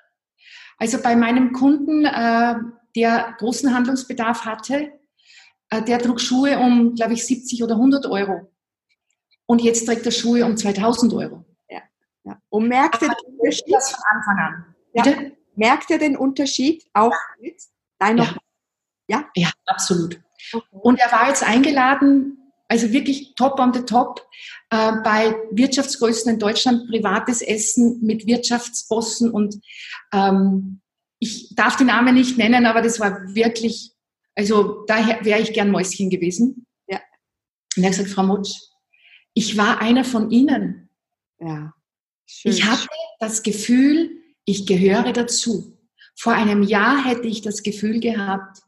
[0.77, 2.55] Also bei meinem Kunden, äh,
[2.95, 4.91] der großen Handlungsbedarf hatte,
[5.69, 8.51] äh, der trug Schuhe um, glaube ich, 70 oder 100 Euro.
[9.45, 11.45] Und jetzt trägt er Schuhe um 2000 Euro.
[11.69, 11.81] Ja.
[12.23, 12.37] ja.
[12.49, 13.73] Und merkt er den Unterschied?
[13.73, 14.75] Das von Anfang an.
[14.93, 15.31] Ja.
[15.55, 17.15] Merkt er den Unterschied auch?
[17.99, 18.37] Nein, noch.
[19.07, 19.19] Ja.
[19.35, 20.19] ja, ja absolut.
[20.53, 20.65] Okay.
[20.71, 22.40] Und er war jetzt eingeladen,
[22.71, 24.25] also wirklich top on the top,
[24.69, 29.59] äh, bei Wirtschaftsgrößen in Deutschland, privates Essen mit Wirtschaftsbossen und
[30.13, 30.79] ähm,
[31.19, 33.91] ich darf die Namen nicht nennen, aber das war wirklich,
[34.35, 36.65] also da wäre ich gern Mäuschen gewesen.
[36.87, 37.01] Ja.
[37.75, 38.57] Und er hat gesagt, Frau Mutsch,
[39.33, 40.89] ich war einer von Ihnen.
[41.39, 41.73] Ja.
[42.25, 42.53] Schön.
[42.53, 42.87] Ich hatte
[43.19, 44.11] das Gefühl,
[44.45, 45.77] ich gehöre dazu.
[46.15, 48.59] Vor einem Jahr hätte ich das Gefühl gehabt,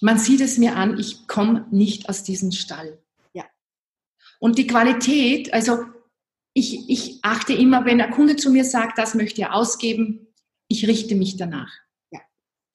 [0.00, 2.98] man sieht es mir an, ich komme nicht aus diesem Stall.
[3.32, 3.44] Ja.
[4.38, 5.84] Und die Qualität, also
[6.54, 10.26] ich, ich achte immer, wenn ein Kunde zu mir sagt, das möchte er ausgeben,
[10.68, 11.72] ich richte mich danach.
[12.10, 12.20] Ja.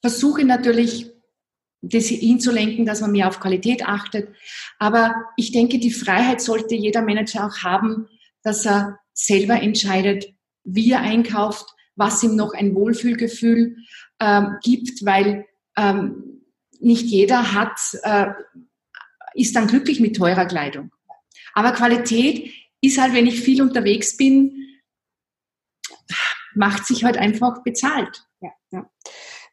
[0.02, 1.12] Versuche natürlich,
[1.82, 4.30] das hinzulenken, dass man mehr auf Qualität achtet.
[4.80, 8.08] Aber ich denke, die Freiheit sollte jeder Manager auch haben,
[8.42, 10.34] dass er selber entscheidet,
[10.64, 13.78] wie er einkauft, was ihm noch ein Wohlfühlgefühl
[14.20, 15.46] ähm, gibt, weil
[15.78, 16.35] ähm,
[16.80, 18.32] nicht jeder hat, äh,
[19.34, 20.92] ist dann glücklich mit teurer Kleidung.
[21.54, 24.80] Aber Qualität ist halt, wenn ich viel unterwegs bin,
[26.54, 28.26] macht sich halt einfach bezahlt.
[28.42, 28.90] Ja, ja.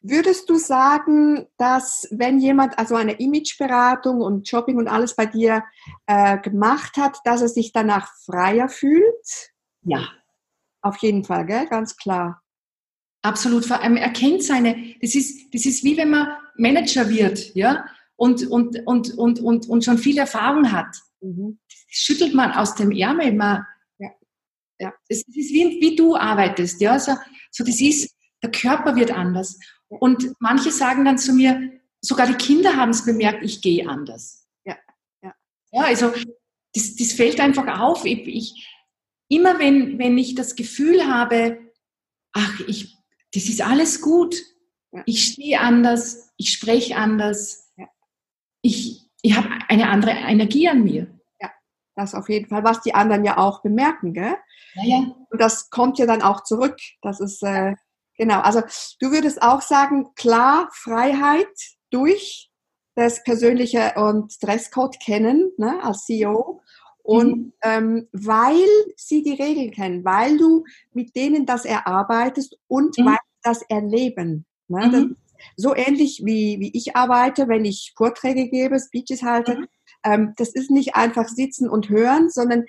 [0.01, 5.63] Würdest du sagen, dass wenn jemand also eine Imageberatung und Shopping und alles bei dir
[6.07, 9.51] äh, gemacht hat, dass er sich danach freier fühlt?
[9.83, 10.09] Ja.
[10.81, 11.67] Auf jeden Fall, gell?
[11.67, 12.41] Ganz klar.
[13.21, 13.65] Absolut.
[13.65, 17.85] Vor allem erkennt seine, das ist, das ist wie wenn man Manager wird, ja,
[18.15, 20.95] und, und, und, und, und, und schon viel Erfahrung hat.
[21.21, 21.59] Mhm.
[21.87, 23.33] Schüttelt man aus dem Ärmel.
[23.33, 23.65] Man,
[23.97, 24.09] ja.
[24.79, 24.93] Ja.
[25.07, 26.99] Es ist wie, wie du arbeitest, ja.
[26.99, 27.13] So,
[27.51, 29.59] so das ist, der Körper wird anders.
[29.87, 34.47] Und manche sagen dann zu mir, sogar die Kinder haben es bemerkt, ich gehe anders.
[34.65, 34.77] Ja,
[35.21, 35.33] ja.
[35.71, 36.11] ja also
[36.73, 38.05] das, das fällt einfach auf.
[38.05, 38.69] Ich, ich,
[39.27, 41.59] immer wenn, wenn ich das Gefühl habe,
[42.33, 42.97] ach, ich,
[43.33, 44.35] das ist alles gut,
[44.93, 45.03] ja.
[45.05, 47.87] ich stehe anders, ich spreche anders, ja.
[48.61, 51.07] ich, ich habe eine andere Energie an mir.
[51.41, 51.51] Ja,
[51.95, 54.35] das auf jeden Fall, was die anderen ja auch bemerken, gell?
[54.75, 55.15] Ja, ja.
[55.29, 56.77] Und das kommt ja dann auch zurück.
[57.01, 57.75] Das ist, äh,
[58.17, 58.61] genau, also
[58.99, 61.47] du würdest auch sagen, klar, Freiheit
[61.89, 62.51] durch
[62.95, 66.61] das persönliche und Dresscode kennen ne, als CEO
[67.03, 67.53] und mhm.
[67.63, 73.05] ähm, weil sie die Regeln kennen, weil du mit denen das erarbeitest und mhm.
[73.05, 74.45] weil das erleben.
[74.73, 74.87] Ne?
[74.87, 75.15] Mhm.
[75.55, 79.57] So ähnlich wie, wie ich arbeite, wenn ich Vorträge gebe, Speeches halte.
[79.57, 79.67] Mhm.
[80.03, 82.65] Ähm, das ist nicht einfach sitzen und hören, sondern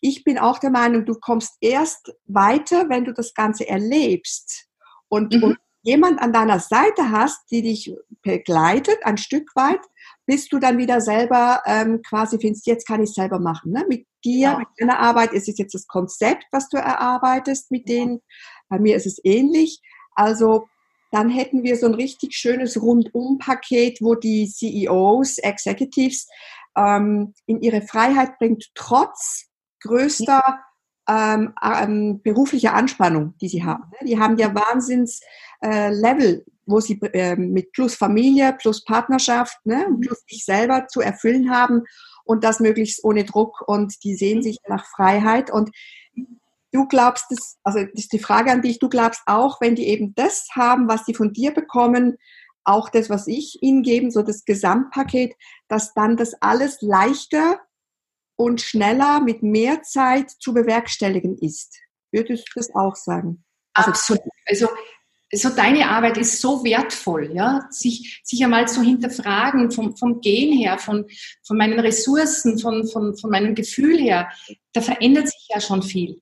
[0.00, 4.66] ich bin auch der Meinung, du kommst erst weiter, wenn du das Ganze erlebst.
[5.08, 5.56] Und, und mhm.
[5.82, 9.80] jemand an deiner Seite hast, die dich begleitet, ein Stück weit,
[10.26, 13.72] bis du dann wieder selber ähm, quasi findest, jetzt kann ich selber machen.
[13.72, 13.84] Ne?
[13.88, 14.58] Mit dir, ja.
[14.58, 18.20] mit deiner Arbeit ist es jetzt das Konzept, was du erarbeitest mit denen.
[18.68, 19.80] Bei mir ist es ähnlich.
[20.14, 20.66] Also
[21.12, 26.26] dann hätten wir so ein richtig schönes Rundum-Paket, wo die CEOs, Executives
[26.76, 29.46] ähm, in ihre Freiheit bringt, trotz
[29.82, 30.58] größter
[31.08, 33.84] ähm, ähm, beruflicher Anspannung, die sie haben.
[33.90, 34.08] Ne?
[34.08, 35.20] Die haben ja Wahnsinns
[35.60, 35.90] äh,
[36.64, 40.00] wo sie äh, mit plus Familie, plus Partnerschaft, ne, mhm.
[40.00, 41.82] plus sich selber zu erfüllen haben
[42.24, 45.70] und das möglichst ohne Druck und die sehen sich nach Freiheit und
[46.72, 49.88] du glaubst es, also das ist die Frage an dich, du glaubst auch, wenn die
[49.88, 52.16] eben das haben, was sie von dir bekommen,
[52.64, 55.34] auch das, was ich ihnen geben, so das Gesamtpaket,
[55.68, 57.60] dass dann das alles leichter
[58.36, 61.78] und schneller mit mehr Zeit zu bewerkstelligen ist.
[62.10, 63.44] Würdest du das auch sagen?
[63.74, 64.22] Also, Absolut.
[64.46, 64.68] Also
[65.34, 70.56] so deine Arbeit ist so wertvoll, ja, sich, sich einmal zu hinterfragen vom, vom Gehen
[70.56, 71.06] her, von,
[71.42, 74.30] von meinen Ressourcen, von, von, von meinem Gefühl her,
[74.74, 76.20] da verändert sich ja schon viel.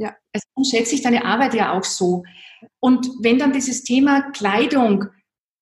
[0.00, 0.16] Ja.
[0.32, 2.24] Also schätze ich deine Arbeit ja auch so.
[2.80, 5.04] Und wenn dann dieses Thema Kleidung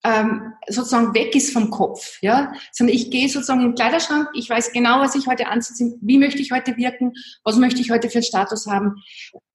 [0.05, 4.70] ähm, sozusagen weg ist vom Kopf, ja, sondern ich gehe sozusagen im Kleiderschrank, ich weiß
[4.72, 8.18] genau, was ich heute anziehe, wie möchte ich heute wirken, was möchte ich heute für
[8.18, 9.03] einen Status haben.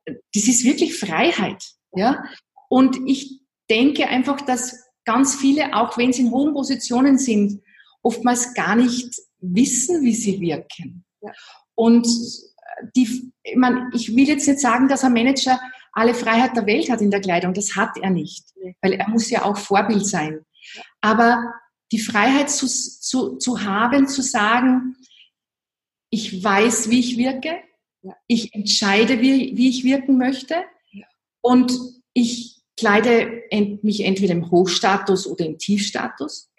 [0.06, 1.64] Das ist wirklich Freiheit,
[1.96, 2.26] ja.
[2.68, 7.62] Und ich denke einfach, dass ganz viele, auch wenn sie in hohen Positionen sind,
[8.02, 11.06] oftmals gar nicht wissen, wie sie wirken.
[11.22, 11.32] Ja.
[11.76, 12.06] Und
[12.96, 15.60] die, ich, meine, ich will jetzt nicht sagen, dass ein Manager
[15.92, 17.54] alle Freiheit der Welt hat in der Kleidung.
[17.54, 18.46] Das hat er nicht,
[18.82, 20.46] weil er muss ja auch Vorbild sein.
[21.02, 21.54] Aber
[21.92, 24.96] die Freiheit zu, zu, zu haben, zu sagen,
[26.10, 27.60] ich weiß, wie ich wirke,
[28.28, 30.64] ich entscheide, wie, wie ich wirken möchte
[31.42, 31.72] und
[32.14, 33.44] ich kleide
[33.82, 36.50] mich entweder im Hochstatus oder im Tiefstatus.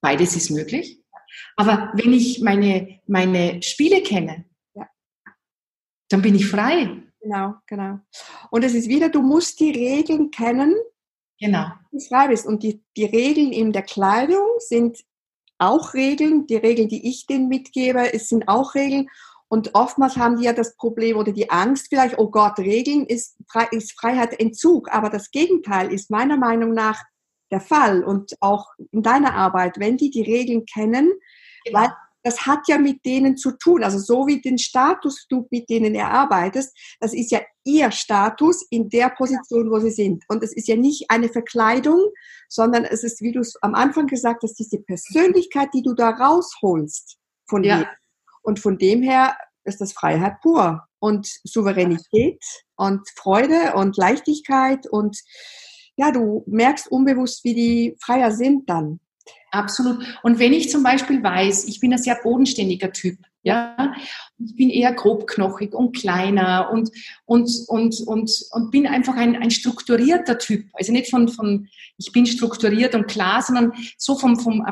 [0.00, 1.00] Beides ist möglich.
[1.56, 4.44] Aber wenn ich meine, meine Spiele kenne.
[6.10, 7.02] Dann bin ich frei.
[7.22, 8.00] Genau, genau.
[8.50, 10.74] Und es ist wieder, du musst die Regeln kennen,
[11.40, 11.68] genau.
[11.90, 12.46] du frei bist.
[12.46, 14.98] Und die, die Regeln in der Kleidung sind
[15.58, 16.46] auch Regeln.
[16.46, 19.08] Die Regeln, die ich denen mitgebe, es sind auch Regeln.
[19.48, 23.36] Und oftmals haben die ja das Problem oder die Angst vielleicht, oh Gott, Regeln ist,
[23.72, 24.92] ist Freiheit Entzug.
[24.92, 27.02] Aber das Gegenteil ist meiner Meinung nach
[27.50, 28.02] der Fall.
[28.02, 31.12] Und auch in deiner Arbeit, wenn die die Regeln kennen,
[31.64, 31.80] genau.
[31.80, 31.92] weil
[32.22, 33.82] das hat ja mit denen zu tun.
[33.82, 38.88] Also so wie den Status du mit denen erarbeitest, das ist ja ihr Status in
[38.88, 40.24] der Position, wo sie sind.
[40.28, 42.00] Und es ist ja nicht eine Verkleidung,
[42.48, 46.10] sondern es ist, wie du es am Anfang gesagt hast, diese Persönlichkeit, die du da
[46.10, 47.18] rausholst
[47.48, 47.78] von ja.
[47.78, 47.88] dir.
[48.42, 52.42] Und von dem her ist das Freiheit pur und Souveränität
[52.76, 55.18] und Freude und Leichtigkeit und
[55.96, 59.00] ja, du merkst unbewusst, wie die freier sind dann.
[59.50, 60.04] Absolut.
[60.22, 63.94] Und wenn ich zum Beispiel weiß, ich bin ein sehr bodenständiger Typ, ja,
[64.38, 66.90] ich bin eher grobknochig und kleiner und,
[67.24, 70.66] und, und, und, und bin einfach ein, ein strukturierter Typ.
[70.74, 74.66] Also nicht von, von, ich bin strukturiert und klar, sondern so vom, vom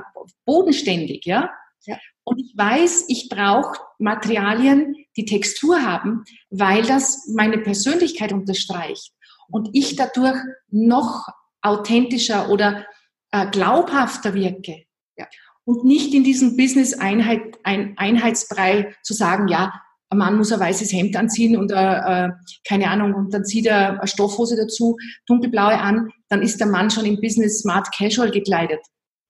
[0.44, 1.50] bodenständig, ja.
[1.86, 1.96] ja.
[2.24, 9.12] Und ich weiß, ich brauche Materialien, die Textur haben, weil das meine Persönlichkeit unterstreicht
[9.50, 10.38] und ich dadurch
[10.70, 11.26] noch
[11.62, 12.84] authentischer oder
[13.30, 14.84] glaubhafter wirke.
[15.16, 15.26] Ja.
[15.64, 19.72] Und nicht in diesem Business-Einheitsbrei -Einheit, ein, zu sagen, ja,
[20.10, 21.74] ein Mann muss ein weißes Hemd anziehen und äh,
[22.26, 22.30] äh,
[22.66, 26.90] keine Ahnung, und dann zieht er eine Stoffhose dazu, dunkelblaue an, dann ist der Mann
[26.90, 28.80] schon im Business Smart Casual gekleidet.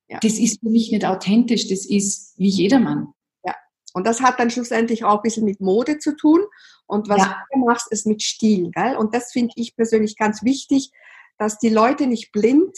[0.08, 0.18] Ja.
[0.22, 3.08] Das ist für mich nicht authentisch, das ist wie jedermann.
[3.44, 3.54] Ja,
[3.94, 6.40] und das hat dann schlussendlich auch ein bisschen mit Mode zu tun.
[6.86, 7.36] Und was ja.
[7.52, 8.70] du machst, ist mit Stil.
[8.70, 8.96] Gell?
[8.96, 10.90] Und das finde ich persönlich ganz wichtig,
[11.36, 12.76] dass die Leute nicht blind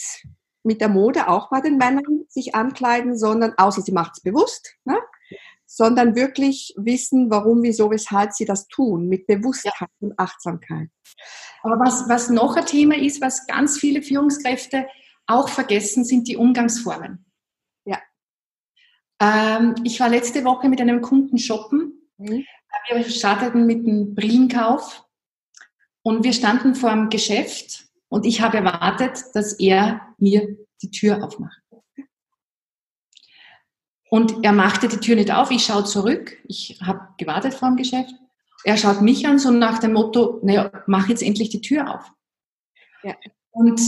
[0.63, 4.75] mit der Mode, auch bei den Männern, sich ankleiden, sondern, außer sie macht es bewusst,
[4.85, 4.97] ne?
[5.65, 9.87] sondern wirklich wissen, warum, wieso, weshalb sie das tun, mit Bewusstheit ja.
[10.01, 10.89] und Achtsamkeit.
[11.63, 14.87] Aber was, was noch ein Thema ist, was ganz viele Führungskräfte
[15.27, 17.25] auch vergessen, sind die Umgangsformen.
[17.85, 17.99] Ja.
[19.21, 22.09] Ähm, ich war letzte Woche mit einem Kunden shoppen.
[22.17, 22.43] Mhm.
[22.89, 25.05] Wir starteten mit einem Brillenkauf
[26.01, 31.23] und wir standen vor dem Geschäft und ich habe erwartet, dass er mir die Tür
[31.23, 31.61] aufmacht.
[34.09, 37.77] Und er machte die Tür nicht auf, ich schaue zurück, ich habe gewartet vor dem
[37.77, 38.13] Geschäft.
[38.65, 42.11] Er schaut mich an, so nach dem Motto, naja, mach jetzt endlich die Tür auf.
[43.03, 43.15] Ja.
[43.49, 43.79] Und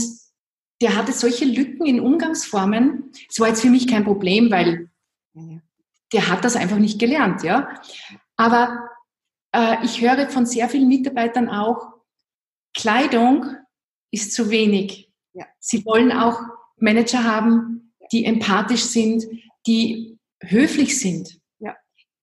[0.80, 3.12] der hatte solche Lücken in Umgangsformen.
[3.28, 4.88] Es war jetzt für mich kein Problem, weil
[6.14, 7.68] der hat das einfach nicht gelernt, ja.
[8.36, 8.88] Aber
[9.52, 11.92] äh, ich höre von sehr vielen Mitarbeitern auch,
[12.72, 13.56] Kleidung
[14.14, 15.10] ist zu wenig.
[15.34, 15.44] Ja.
[15.58, 16.40] Sie wollen auch
[16.78, 19.24] Manager haben, die empathisch sind,
[19.66, 21.74] die höflich sind, ja.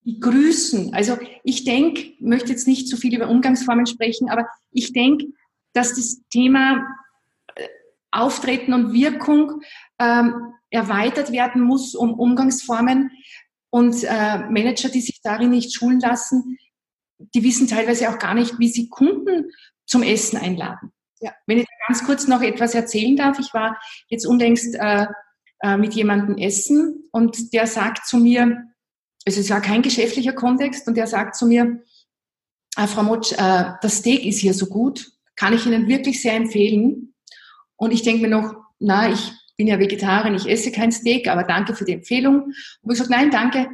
[0.04, 0.94] die grüßen.
[0.94, 5.28] Also ich denke, möchte jetzt nicht zu viel über Umgangsformen sprechen, aber ich denke,
[5.74, 6.86] dass das Thema
[7.56, 7.68] äh,
[8.12, 9.62] Auftreten und Wirkung
[10.00, 13.12] ähm, erweitert werden muss um Umgangsformen.
[13.70, 16.58] Und äh, Manager, die sich darin nicht schulen lassen,
[17.34, 19.52] die wissen teilweise auch gar nicht, wie sie Kunden
[19.86, 20.92] zum Essen einladen.
[21.22, 21.34] Ja.
[21.46, 25.06] Wenn ich ganz kurz noch etwas erzählen darf, ich war jetzt unlängst äh,
[25.62, 28.66] äh, mit jemandem essen und der sagt zu mir,
[29.26, 31.84] es war kein geschäftlicher Kontext und der sagt zu mir,
[32.76, 36.34] äh, Frau Motsch, äh, das Steak ist hier so gut, kann ich Ihnen wirklich sehr
[36.34, 37.14] empfehlen.
[37.76, 41.44] Und ich denke mir noch, na, ich bin ja Vegetarierin, ich esse kein Steak, aber
[41.44, 42.54] danke für die Empfehlung.
[42.82, 43.70] Und ich sage, nein, danke,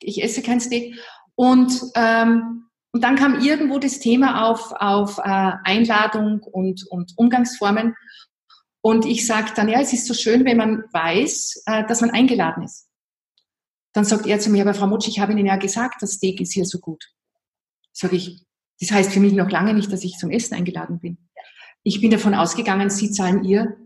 [0.00, 0.96] ich esse kein Steak.
[1.34, 2.63] Und, ähm,
[2.94, 5.22] und dann kam irgendwo das Thema auf, auf äh,
[5.64, 7.96] Einladung und, und Umgangsformen.
[8.82, 12.10] Und ich sage dann, ja, es ist so schön, wenn man weiß, äh, dass man
[12.10, 12.88] eingeladen ist.
[13.94, 16.40] Dann sagt er zu mir, aber Frau Mutsch, ich habe Ihnen ja gesagt, das Steak
[16.40, 17.04] ist hier so gut.
[17.90, 18.44] Sage ich,
[18.78, 21.18] das heißt für mich noch lange nicht, dass ich zum Essen eingeladen bin.
[21.82, 23.76] Ich bin davon ausgegangen, Sie zahlen ihr,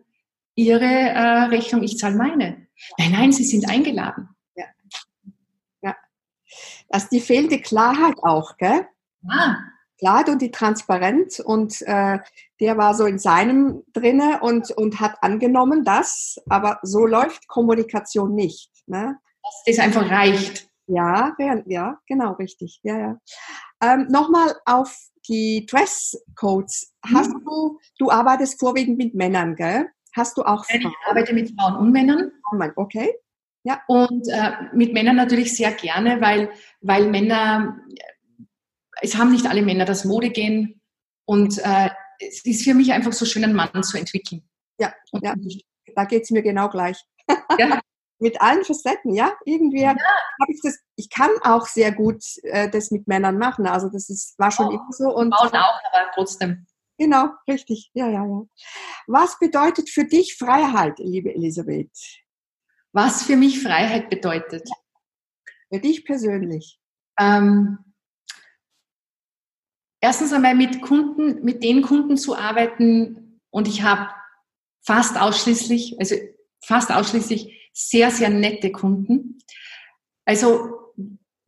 [0.54, 2.66] Ihre äh, Rechnung, ich zahle meine.
[2.98, 4.28] Nein, nein, Sie sind eingeladen.
[4.54, 4.66] Ja.
[5.80, 5.96] ja.
[6.90, 8.86] Das ist die fehlende Klarheit auch, gell?
[9.28, 9.56] Ah.
[9.98, 12.18] Klarheit und die Transparenz und äh,
[12.60, 18.34] der war so in seinem drinne und, und hat angenommen, dass, aber so läuft Kommunikation
[18.34, 18.70] nicht.
[18.86, 19.18] Ne?
[19.42, 20.68] Dass das einfach reicht.
[20.86, 22.80] Ja, ja, genau, richtig.
[22.82, 23.20] Ja, ja.
[23.82, 24.96] Ähm, Nochmal auf
[25.28, 26.94] die Dresscodes.
[27.04, 27.44] Hast mhm.
[27.44, 29.90] du, du arbeitest vorwiegend mit Männern, gell?
[30.16, 30.80] Hast du auch Frauen?
[30.80, 32.32] Ich arbeite mit Frauen und Männern.
[32.76, 33.14] Okay.
[33.64, 33.82] Ja.
[33.86, 36.50] Und äh, mit Männern natürlich sehr gerne, weil,
[36.80, 37.78] weil Männer
[39.00, 40.80] es haben nicht alle Männer das Modegehen
[41.24, 41.90] und äh,
[42.20, 44.48] es ist für mich einfach so schön, einen Mann zu entwickeln.
[44.80, 45.34] Ja, und ja.
[45.94, 46.98] da geht es mir genau gleich.
[47.58, 47.80] Ja.
[48.20, 49.36] mit allen Facetten, ja.
[49.44, 49.90] Irgendwie ja.
[49.90, 53.66] habe ich das, ich kann auch sehr gut äh, das mit Männern machen.
[53.66, 55.14] Also das ist, war schon oh, immer so.
[55.14, 56.66] Und Frauen auch, aber trotzdem.
[56.98, 57.90] Genau, richtig.
[57.94, 58.42] Ja, ja, ja.
[59.06, 61.96] Was bedeutet für dich Freiheit, liebe Elisabeth?
[62.92, 64.68] Was für mich Freiheit bedeutet?
[65.72, 66.80] Für dich persönlich.
[67.20, 67.78] Ähm,
[70.00, 74.10] erstens einmal mit Kunden, mit den Kunden zu arbeiten und ich habe
[74.82, 76.16] fast ausschließlich, also
[76.64, 79.38] fast ausschließlich sehr, sehr nette Kunden.
[80.24, 80.70] Also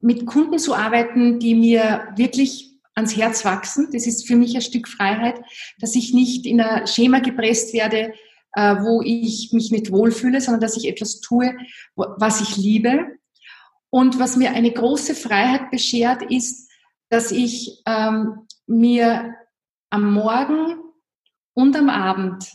[0.01, 4.63] mit Kunden zu arbeiten, die mir wirklich ans Herz wachsen, das ist für mich ein
[4.63, 5.41] Stück Freiheit,
[5.79, 8.15] dass ich nicht in ein Schema gepresst werde,
[8.55, 11.55] äh, wo ich mich nicht wohlfühle, sondern dass ich etwas tue,
[11.95, 13.19] was ich liebe.
[13.91, 16.70] Und was mir eine große Freiheit beschert, ist,
[17.11, 19.35] dass ich ähm, mir
[19.91, 20.77] am Morgen
[21.53, 22.51] und am Abend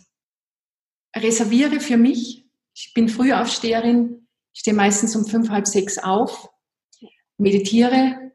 [1.15, 2.45] reserviere für mich.
[2.73, 6.49] Ich bin Frühaufsteherin, stehe meistens um fünf, halb sechs auf,
[7.37, 8.31] meditiere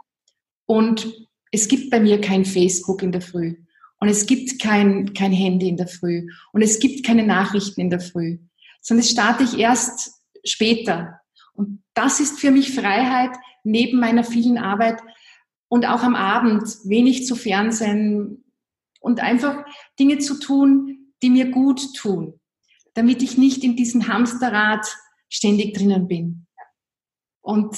[0.67, 1.13] und
[1.51, 3.57] es gibt bei mir kein Facebook in der Früh
[3.99, 7.91] und es gibt kein, kein Handy in der Früh und es gibt keine Nachrichten in
[7.91, 8.39] der Früh,
[8.81, 10.13] sondern es starte ich erst
[10.45, 11.21] später.
[11.55, 15.01] Und das ist für mich Freiheit neben meiner vielen Arbeit,
[15.71, 18.45] und auch am Abend wenig zu Fernsehen
[19.01, 19.65] und einfach
[19.99, 22.41] Dinge zu tun, die mir gut tun,
[22.95, 24.85] damit ich nicht in diesem Hamsterrad
[25.29, 26.47] ständig drinnen bin.
[27.41, 27.77] Und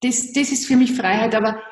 [0.00, 1.62] das, das ist für mich Freiheit, aber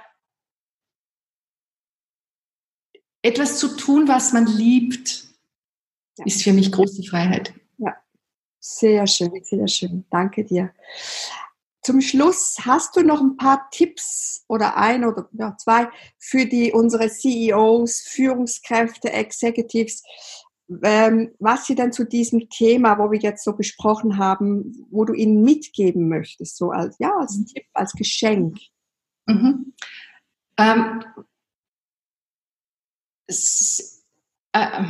[3.20, 5.24] etwas zu tun, was man liebt,
[6.16, 6.26] ja.
[6.26, 7.52] ist für mich große Freiheit.
[7.76, 7.96] Ja,
[8.60, 10.06] sehr schön, sehr schön.
[10.10, 10.72] Danke dir.
[11.82, 16.72] Zum Schluss hast du noch ein paar Tipps oder ein oder ja, zwei für die
[16.72, 20.02] unsere CEOs, Führungskräfte, Executives,
[20.82, 25.14] ähm, was sie dann zu diesem Thema, wo wir jetzt so besprochen haben, wo du
[25.14, 27.46] ihnen mitgeben möchtest, so als ja als mhm.
[27.46, 28.58] Tipp, als Geschenk.
[29.26, 29.72] Mhm.
[30.58, 31.04] Ähm,
[33.26, 34.04] es,
[34.52, 34.84] äh,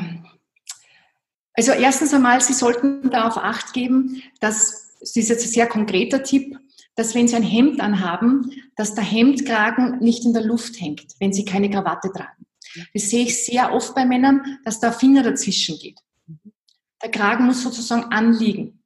[1.55, 6.22] also erstens einmal, Sie sollten darauf acht geben, dass, das ist jetzt ein sehr konkreter
[6.22, 6.59] Tipp,
[6.95, 11.32] dass wenn Sie ein Hemd anhaben, dass der Hemdkragen nicht in der Luft hängt, wenn
[11.32, 12.47] Sie keine Krawatte tragen.
[12.95, 15.99] Das sehe ich sehr oft bei Männern, dass der Finger dazwischen geht.
[17.03, 18.84] Der Kragen muss sozusagen anliegen.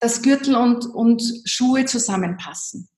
[0.00, 2.88] Dass Gürtel und, und Schuhe zusammenpassen.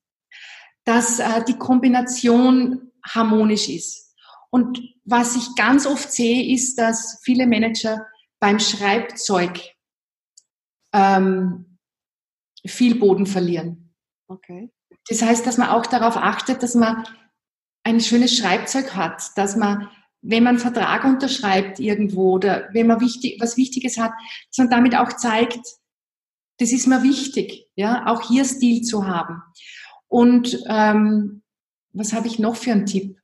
[0.83, 4.15] Dass äh, die Kombination harmonisch ist.
[4.51, 8.05] Und was ich ganz oft sehe, ist, dass viele Manager
[8.39, 9.59] beim Schreibzeug
[10.93, 11.68] ähm,
[12.65, 13.93] viel Boden verlieren.
[14.27, 14.71] Okay.
[15.07, 17.05] Das heißt, dass man auch darauf achtet, dass man
[17.83, 19.89] ein schönes Schreibzeug hat, dass man,
[20.21, 24.11] wenn man einen Vertrag unterschreibt irgendwo oder wenn man wichtig, was Wichtiges hat,
[24.49, 25.65] dass man damit auch zeigt,
[26.59, 29.41] das ist mir wichtig, ja, auch hier Stil zu haben.
[30.07, 31.41] Und ähm,
[31.93, 33.17] was habe ich noch für einen Tipp?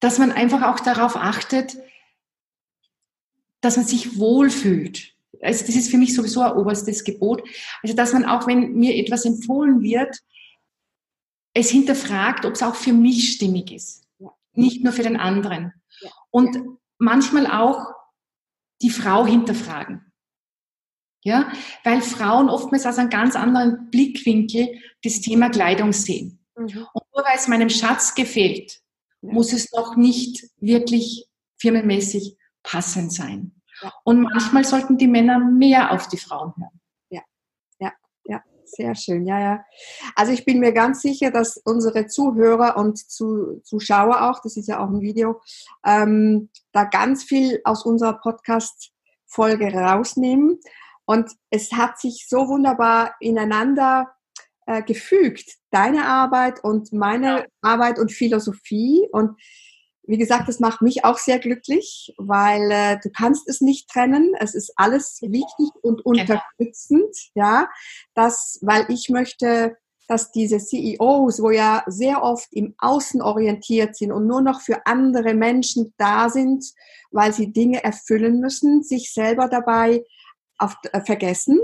[0.00, 1.76] Dass man einfach auch darauf achtet,
[3.60, 5.14] dass man sich wohlfühlt.
[5.42, 7.42] Also das ist für mich sowieso ein oberstes Gebot.
[7.82, 10.18] Also dass man auch, wenn mir etwas empfohlen wird,
[11.54, 14.30] es hinterfragt, ob es auch für mich stimmig ist, ja.
[14.52, 15.72] nicht nur für den anderen.
[16.00, 16.10] Ja.
[16.30, 16.62] Und ja.
[16.98, 17.86] manchmal auch
[18.82, 20.06] die Frau hinterfragen.
[21.22, 21.52] Ja,
[21.84, 26.42] weil Frauen oftmals aus einem ganz anderen Blickwinkel das Thema Kleidung sehen.
[26.56, 26.86] Mhm.
[26.94, 28.80] Und nur weil es meinem Schatz gefällt,
[29.20, 31.26] muss es doch nicht wirklich
[31.58, 33.59] firmenmäßig passend sein.
[34.04, 36.80] Und manchmal sollten die Männer mehr auf die Frauen hören.
[38.72, 39.64] Sehr schön, ja, ja.
[40.14, 44.78] Also ich bin mir ganz sicher, dass unsere Zuhörer und Zuschauer auch, das ist ja
[44.78, 45.40] auch ein Video,
[45.84, 50.60] ähm, da ganz viel aus unserer Podcast-Folge rausnehmen.
[51.04, 54.14] Und es hat sich so wunderbar ineinander
[54.66, 59.08] äh, gefügt, deine Arbeit und meine Arbeit und Philosophie.
[59.10, 59.36] Und
[60.04, 64.34] wie gesagt, das macht mich auch sehr glücklich, weil äh, du kannst es nicht trennen.
[64.38, 66.20] Es ist alles wichtig und genau.
[66.20, 67.68] unterstützend, ja.
[68.14, 69.76] Das, weil ich möchte,
[70.08, 74.84] dass diese CEOs, wo ja sehr oft im Außen orientiert sind und nur noch für
[74.86, 76.64] andere Menschen da sind,
[77.10, 80.04] weil sie Dinge erfüllen müssen, sich selber dabei
[80.58, 81.60] auf, äh, vergessen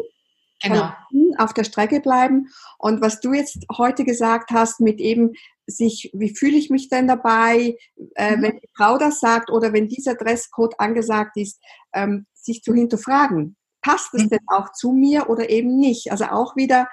[0.62, 0.93] genau.
[1.39, 2.49] auf der Strecke bleiben.
[2.78, 5.32] Und was du jetzt heute gesagt hast, mit eben
[5.67, 7.77] sich, wie fühle ich mich denn dabei,
[8.14, 8.43] äh, mhm.
[8.43, 11.61] wenn die Frau das sagt oder wenn dieser Dresscode angesagt ist,
[11.93, 13.57] ähm, sich zu hinterfragen.
[13.83, 14.29] Passt es mhm.
[14.31, 16.11] denn auch zu mir oder eben nicht?
[16.11, 16.89] Also auch wieder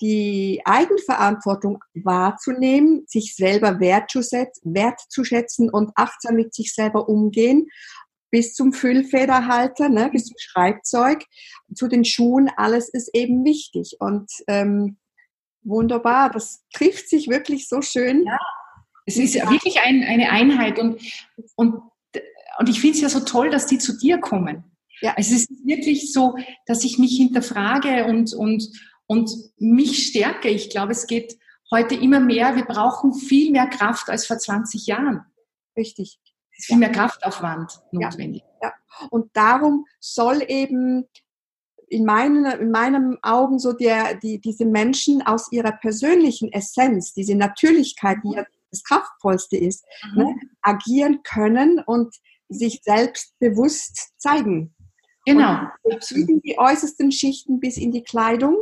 [0.00, 7.68] die Eigenverantwortung wahrzunehmen, sich selber wertzuschätzen und achtsam mit sich selber umgehen
[8.32, 11.22] bis zum Füllfederhalter, ne, bis zum Schreibzeug,
[11.74, 13.98] zu den Schuhen, alles ist eben wichtig.
[14.00, 14.96] Und ähm,
[15.62, 18.24] wunderbar, das trifft sich wirklich so schön.
[18.24, 18.38] Ja,
[19.06, 21.00] es ist ja wirklich ein, eine Einheit und,
[21.56, 21.82] und,
[22.58, 24.64] und ich finde es ja so toll, dass die zu dir kommen.
[25.00, 25.14] Ja.
[25.16, 26.36] Es ist wirklich so,
[26.66, 28.68] dass ich mich hinterfrage und, und,
[29.06, 30.48] und mich stärke.
[30.48, 31.38] Ich glaube, es geht
[31.72, 32.54] heute immer mehr.
[32.54, 35.24] Wir brauchen viel mehr Kraft als vor 20 Jahren.
[35.76, 36.20] Richtig
[36.62, 38.42] ist viel mehr Kraftaufwand notwendig.
[38.62, 38.74] Ja, ja.
[39.10, 41.08] Und darum soll eben
[41.92, 47.34] in meinen, in meinen Augen so der, die, diese Menschen aus ihrer persönlichen Essenz, diese
[47.34, 49.84] Natürlichkeit, die ja das Kraftvollste ist,
[50.14, 50.22] mhm.
[50.22, 52.14] ne, agieren können und
[52.48, 54.74] sich selbst bewusst zeigen.
[55.26, 55.68] Genau.
[56.10, 58.56] In die äußersten Schichten bis in die Kleidung.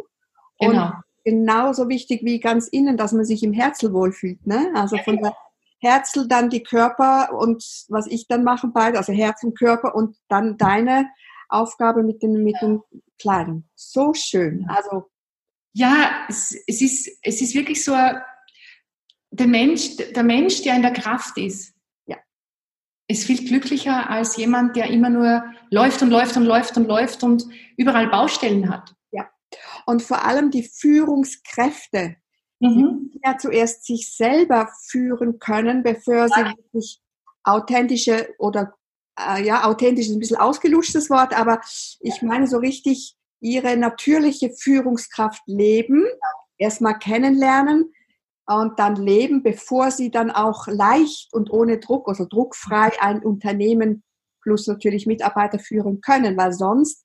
[0.59, 0.87] Genau.
[0.87, 0.93] Und
[1.24, 4.45] genauso wichtig wie ganz innen, dass man sich im Herzen wohlfühlt.
[4.45, 4.72] Ne?
[4.74, 5.35] Also von der
[5.78, 10.16] Herzl, dann die Körper und was ich dann mache, beide, also Herz und Körper und
[10.28, 11.07] dann deine
[11.51, 12.82] Aufgabe mit den, mit den
[13.18, 13.68] Kleinen.
[13.74, 14.66] So schön.
[14.68, 15.11] Also.
[15.72, 17.94] Ja, es, es, ist, es ist wirklich so,
[19.30, 21.74] der Mensch, der Mensch, der in der Kraft ist,
[22.07, 22.16] ja.
[23.07, 27.22] ist viel glücklicher als jemand, der immer nur läuft und läuft und läuft und läuft
[27.22, 27.46] und
[27.76, 28.94] überall Baustellen hat.
[29.12, 29.30] Ja.
[29.86, 32.16] Und vor allem die Führungskräfte,
[32.59, 33.11] mhm.
[33.14, 37.01] die ja zuerst sich selber führen können, bevor sie wirklich
[37.44, 38.74] authentische oder
[39.19, 41.61] äh, ja, authentisch ist ein bisschen ausgeluschtes Wort, aber
[42.01, 46.05] ich meine so richtig ihre natürliche Führungskraft leben,
[46.59, 47.93] erstmal kennenlernen
[48.47, 54.03] und dann leben, bevor sie dann auch leicht und ohne Druck, also druckfrei ein Unternehmen
[54.43, 57.05] plus natürlich Mitarbeiter führen können, weil sonst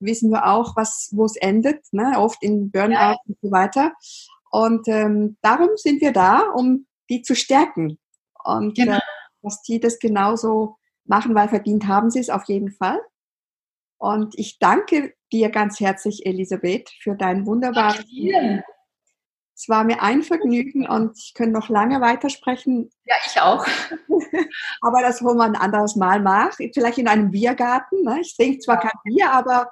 [0.00, 2.14] wissen wir auch, was, wo es endet, ne?
[2.16, 3.16] oft in Burnout ja.
[3.26, 3.92] und so weiter.
[4.50, 7.98] Und ähm, darum sind wir da, um die zu stärken.
[8.44, 8.96] Und genau.
[8.96, 9.00] äh,
[9.42, 13.00] dass die das genauso machen, weil verdient haben sie es auf jeden Fall.
[13.98, 18.04] Und ich danke dir ganz herzlich, Elisabeth, für dein wunderbares.
[19.56, 22.90] Es war mir ein Vergnügen und ich könnte noch lange weitersprechen.
[23.04, 23.64] Ja, ich auch.
[24.80, 26.70] aber das wollen wir ein anderes Mal machen.
[26.74, 28.02] Vielleicht in einem Biergarten.
[28.02, 28.18] Ne?
[28.20, 29.70] Ich trinke zwar kein Bier, aber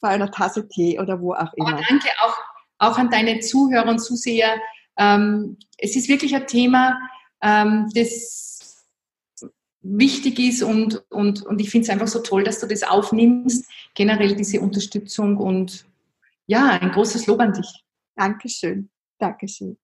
[0.00, 1.72] bei einer Tasse Tee oder wo auch immer.
[1.72, 2.36] Aber danke auch,
[2.78, 4.60] auch an deine Zuhörer und Zuseher.
[4.98, 6.98] Ähm, es ist wirklich ein Thema,
[7.42, 8.54] ähm, das
[9.84, 13.70] wichtig ist und, und, und ich finde es einfach so toll, dass du das aufnimmst.
[13.94, 15.86] Generell diese Unterstützung und
[16.46, 17.84] ja, ein großes Lob an dich.
[18.16, 18.90] Dankeschön.
[19.18, 19.76] Dankeschön.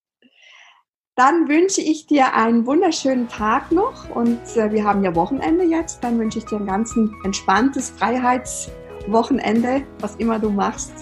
[1.17, 6.03] Dann wünsche ich dir einen wunderschönen Tag noch und äh, wir haben ja Wochenende jetzt.
[6.03, 10.93] Dann wünsche ich dir ein ganz entspanntes Freiheitswochenende, was immer du machst.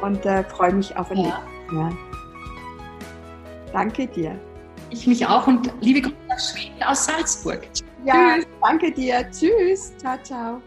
[0.00, 1.42] Und äh, freue mich auf ein ja.
[1.70, 1.92] Mal.
[3.72, 4.40] Danke dir.
[4.90, 7.68] Ich mich auch und liebe Grüße nach Schweden aus Salzburg.
[8.06, 8.46] Ja, Tschüss.
[8.62, 9.28] danke dir.
[9.32, 9.96] Tschüss.
[9.98, 10.62] Ciao, ciao.